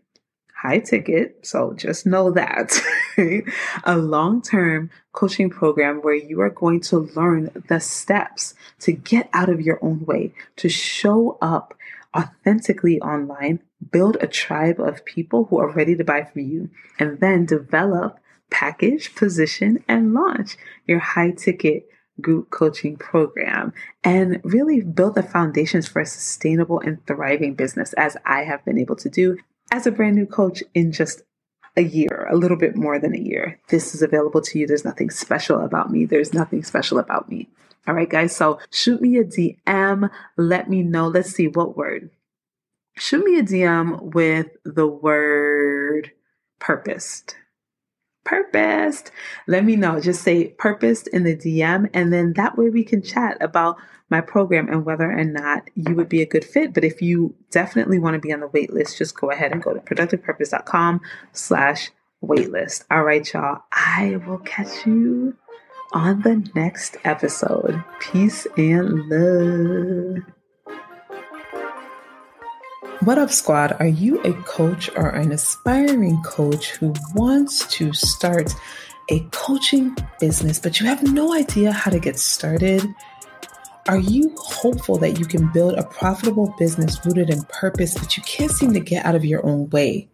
high 0.60 0.78
ticket. 0.78 1.46
So 1.46 1.72
just 1.74 2.06
know 2.06 2.30
that 2.32 2.78
a 3.84 3.96
long 3.96 4.42
term 4.42 4.90
coaching 5.12 5.50
program 5.50 6.00
where 6.00 6.14
you 6.14 6.40
are 6.40 6.50
going 6.50 6.80
to 6.80 7.10
learn 7.16 7.50
the 7.68 7.80
steps 7.80 8.54
to 8.80 8.92
get 8.92 9.28
out 9.32 9.48
of 9.48 9.60
your 9.60 9.78
own 9.82 10.04
way, 10.04 10.32
to 10.56 10.68
show 10.68 11.38
up 11.40 11.74
authentically 12.16 13.00
online, 13.00 13.60
build 13.90 14.16
a 14.20 14.26
tribe 14.26 14.80
of 14.80 15.04
people 15.04 15.44
who 15.44 15.58
are 15.58 15.70
ready 15.70 15.96
to 15.96 16.04
buy 16.04 16.24
from 16.24 16.42
you, 16.42 16.70
and 16.98 17.20
then 17.20 17.46
develop, 17.46 18.18
package, 18.50 19.14
position, 19.14 19.82
and 19.88 20.12
launch 20.12 20.56
your 20.86 20.98
high 20.98 21.30
ticket 21.30 21.88
group 22.20 22.50
coaching 22.50 22.96
program 22.96 23.72
and 24.04 24.40
really 24.44 24.82
build 24.82 25.14
the 25.14 25.22
foundations 25.22 25.88
for 25.88 26.00
a 26.00 26.06
sustainable 26.06 26.80
and 26.80 27.04
thriving 27.06 27.54
business 27.54 27.94
as 27.94 28.16
I 28.26 28.44
have 28.44 28.62
been 28.64 28.78
able 28.78 28.96
to 28.96 29.08
do 29.08 29.38
as 29.70 29.86
a 29.86 29.92
brand 29.92 30.16
new 30.16 30.26
coach 30.26 30.62
in 30.74 30.92
just 30.92 31.22
a 31.76 31.82
year, 31.82 32.26
a 32.30 32.36
little 32.36 32.56
bit 32.56 32.76
more 32.76 32.98
than 32.98 33.14
a 33.14 33.20
year. 33.20 33.60
This 33.68 33.94
is 33.94 34.02
available 34.02 34.40
to 34.42 34.58
you. 34.58 34.66
There's 34.66 34.84
nothing 34.84 35.10
special 35.10 35.60
about 35.60 35.90
me. 35.90 36.04
There's 36.04 36.34
nothing 36.34 36.62
special 36.64 36.98
about 36.98 37.28
me. 37.30 37.48
All 37.86 37.94
right, 37.94 38.08
guys. 38.08 38.36
So 38.36 38.58
shoot 38.70 39.00
me 39.00 39.16
a 39.18 39.24
DM. 39.24 40.10
Let 40.36 40.68
me 40.68 40.82
know. 40.82 41.08
Let's 41.08 41.30
see 41.30 41.48
what 41.48 41.76
word. 41.76 42.10
Shoot 42.96 43.24
me 43.24 43.38
a 43.38 43.42
DM 43.42 44.14
with 44.14 44.48
the 44.64 44.86
word 44.86 46.12
purposed 46.58 47.36
purposed. 48.30 49.10
Let 49.48 49.64
me 49.64 49.74
know. 49.74 50.00
Just 50.00 50.22
say 50.22 50.48
purposed 50.50 51.08
in 51.08 51.24
the 51.24 51.36
DM, 51.36 51.90
and 51.92 52.12
then 52.12 52.32
that 52.34 52.56
way 52.56 52.70
we 52.70 52.84
can 52.84 53.02
chat 53.02 53.36
about 53.40 53.76
my 54.08 54.20
program 54.20 54.68
and 54.68 54.84
whether 54.84 55.10
or 55.10 55.24
not 55.24 55.68
you 55.74 55.94
would 55.96 56.08
be 56.08 56.22
a 56.22 56.26
good 56.26 56.44
fit. 56.44 56.72
But 56.72 56.84
if 56.84 57.02
you 57.02 57.34
definitely 57.50 57.98
want 57.98 58.14
to 58.14 58.20
be 58.20 58.32
on 58.32 58.40
the 58.40 58.46
wait 58.46 58.72
list, 58.72 58.98
just 58.98 59.18
go 59.18 59.30
ahead 59.30 59.52
and 59.52 59.62
go 59.62 59.74
to 59.74 59.80
productivepurpose.com 59.80 61.00
slash 61.32 61.90
waitlist. 62.24 62.84
All 62.90 63.02
right, 63.02 63.32
y'all. 63.32 63.62
I 63.72 64.20
will 64.26 64.38
catch 64.38 64.86
you 64.86 65.36
on 65.92 66.22
the 66.22 66.48
next 66.54 66.96
episode. 67.04 67.82
Peace 67.98 68.46
and 68.56 69.08
love. 69.08 70.39
What 73.02 73.16
up, 73.16 73.30
squad? 73.30 73.74
Are 73.80 73.86
you 73.86 74.20
a 74.24 74.34
coach 74.42 74.90
or 74.94 75.08
an 75.08 75.32
aspiring 75.32 76.22
coach 76.22 76.72
who 76.72 76.92
wants 77.14 77.66
to 77.68 77.94
start 77.94 78.52
a 79.08 79.20
coaching 79.30 79.96
business, 80.20 80.58
but 80.58 80.78
you 80.78 80.86
have 80.86 81.02
no 81.02 81.32
idea 81.32 81.72
how 81.72 81.90
to 81.90 81.98
get 81.98 82.18
started? 82.18 82.86
Are 83.88 83.98
you 83.98 84.34
hopeful 84.36 84.98
that 84.98 85.18
you 85.18 85.24
can 85.24 85.50
build 85.50 85.78
a 85.78 85.82
profitable 85.82 86.54
business 86.58 87.00
rooted 87.06 87.30
in 87.30 87.42
purpose, 87.44 87.94
but 87.94 88.18
you 88.18 88.22
can't 88.24 88.50
seem 88.50 88.74
to 88.74 88.80
get 88.80 89.06
out 89.06 89.14
of 89.14 89.24
your 89.24 89.46
own 89.46 89.70
way? 89.70 90.06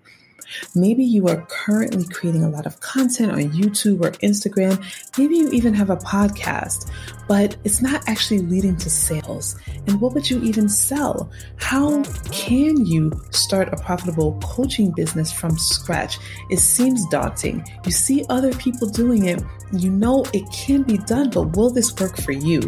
Maybe 0.75 1.05
you 1.05 1.29
are 1.29 1.47
currently 1.49 2.05
creating 2.05 2.45
a 2.45 2.49
lot 2.49 2.67
of 2.67 2.81
content 2.81 3.33
on 3.33 3.39
YouTube 3.51 4.05
or 4.05 4.11
Instagram. 4.23 4.83
Maybe 5.19 5.37
you 5.37 5.49
even 5.51 5.75
have 5.75 5.91
a 5.91 5.97
podcast, 5.97 6.91
but 7.29 7.57
it's 7.65 7.83
not 7.83 8.03
actually 8.07 8.41
leading 8.41 8.77
to 8.79 8.91
sales. 8.91 9.57
And 9.87 10.01
what 10.01 10.15
would 10.15 10.29
you 10.29 10.43
even 10.43 10.69
sell? 10.69 11.31
How 11.57 12.03
can 12.31 12.85
you 12.85 13.13
start 13.31 13.73
a 13.73 13.77
profitable 13.77 14.39
coaching 14.43 14.93
business 14.93 15.33
from 15.33 15.57
scratch? 15.59 16.19
It 16.51 16.59
seems 16.59 17.07
daunting. 17.09 17.65
You 17.85 17.91
see 17.91 18.25
other 18.29 18.53
people 18.55 18.89
doing 18.89 19.27
it. 19.27 19.43
You 19.73 19.91
know 19.91 20.25
it 20.33 20.45
can 20.53 20.83
be 20.83 20.99
done, 20.99 21.31
but 21.31 21.57
will 21.57 21.71
this 21.71 21.95
work 21.99 22.17
for 22.21 22.33
you? 22.33 22.63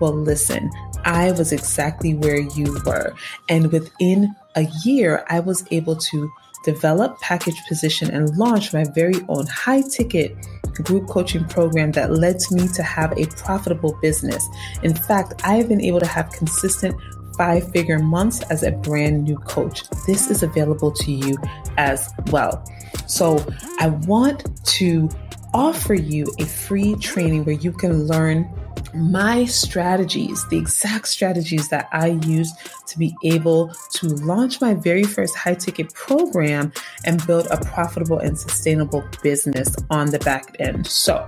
Well, 0.00 0.12
listen, 0.12 0.70
I 1.04 1.32
was 1.32 1.52
exactly 1.52 2.14
where 2.14 2.40
you 2.40 2.80
were. 2.84 3.14
And 3.48 3.72
within 3.72 4.34
a 4.54 4.66
year, 4.84 5.24
I 5.28 5.40
was 5.40 5.64
able 5.70 5.96
to 5.96 6.30
develop, 6.66 7.18
package, 7.20 7.64
position, 7.66 8.10
and 8.10 8.36
launch 8.36 8.74
my 8.74 8.84
very 8.94 9.24
own 9.28 9.46
high 9.46 9.80
ticket 9.80 10.36
group 10.82 11.08
coaching 11.08 11.44
program 11.46 11.92
that 11.92 12.12
led 12.12 12.36
me 12.50 12.68
to 12.68 12.82
have 12.82 13.16
a 13.16 13.24
profitable 13.28 13.96
business. 14.02 14.46
In 14.82 14.94
fact, 14.94 15.40
I 15.44 15.54
have 15.54 15.68
been 15.68 15.80
able 15.80 16.00
to 16.00 16.06
have 16.06 16.30
consistent 16.32 16.94
five 17.38 17.70
figure 17.70 17.98
months 17.98 18.42
as 18.50 18.62
a 18.62 18.72
brand 18.72 19.24
new 19.24 19.38
coach. 19.38 19.88
This 20.06 20.30
is 20.30 20.42
available 20.42 20.90
to 20.90 21.12
you 21.12 21.36
as 21.78 22.12
well. 22.30 22.64
So 23.06 23.44
I 23.78 23.88
want 23.88 24.44
to 24.78 25.08
offer 25.54 25.94
you 25.94 26.26
a 26.38 26.44
free 26.44 26.96
training 26.96 27.44
where 27.44 27.54
you 27.54 27.72
can 27.72 28.04
learn 28.06 28.50
my 28.94 29.44
strategies, 29.44 30.46
the 30.48 30.58
exact 30.58 31.08
strategies 31.08 31.68
that 31.68 31.88
I 31.92 32.18
used 32.26 32.54
to 32.86 32.98
be 32.98 33.14
able 33.22 33.72
to 33.94 34.08
launch 34.08 34.60
my 34.60 34.74
very 34.74 35.04
first 35.04 35.36
high 35.36 35.54
ticket 35.54 35.92
program 35.94 36.72
and 37.04 37.24
build 37.26 37.46
a 37.50 37.58
profitable 37.64 38.18
and 38.18 38.38
sustainable 38.38 39.04
business 39.22 39.74
on 39.90 40.10
the 40.10 40.18
back 40.20 40.56
end. 40.58 40.86
So 40.86 41.26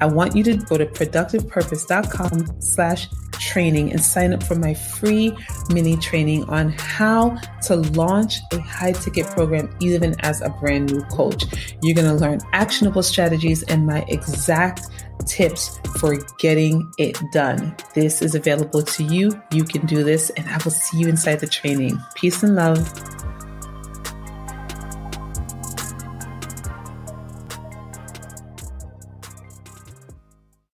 I 0.00 0.06
want 0.06 0.34
you 0.34 0.42
to 0.44 0.56
go 0.56 0.78
to 0.78 0.86
productivepurpose.com 0.86 2.60
slash 2.60 3.08
training 3.40 3.90
and 3.90 4.00
sign 4.00 4.32
up 4.32 4.42
for 4.42 4.54
my 4.54 4.74
free 4.74 5.36
mini 5.70 5.96
training 5.96 6.44
on 6.44 6.70
how 6.72 7.36
to 7.62 7.76
launch 7.76 8.36
a 8.52 8.60
high 8.60 8.92
ticket 8.92 9.26
program 9.26 9.74
even 9.80 10.14
as 10.20 10.40
a 10.42 10.50
brand 10.50 10.92
new 10.92 11.02
coach. 11.04 11.44
You're 11.82 11.94
going 11.94 12.06
to 12.06 12.14
learn 12.14 12.40
actionable 12.52 13.02
strategies 13.02 13.62
and 13.64 13.86
my 13.86 14.04
exact 14.08 14.86
tips 15.26 15.80
for 15.98 16.16
getting 16.38 16.92
it 16.98 17.18
done. 17.32 17.74
This 17.94 18.22
is 18.22 18.34
available 18.34 18.82
to 18.82 19.04
you. 19.04 19.30
You 19.52 19.64
can 19.64 19.86
do 19.86 20.04
this, 20.04 20.30
and 20.30 20.48
I 20.48 20.58
will 20.64 20.70
see 20.70 20.98
you 20.98 21.08
inside 21.08 21.40
the 21.40 21.46
training. 21.46 21.98
Peace 22.14 22.42
and 22.42 22.54
love. 22.54 22.78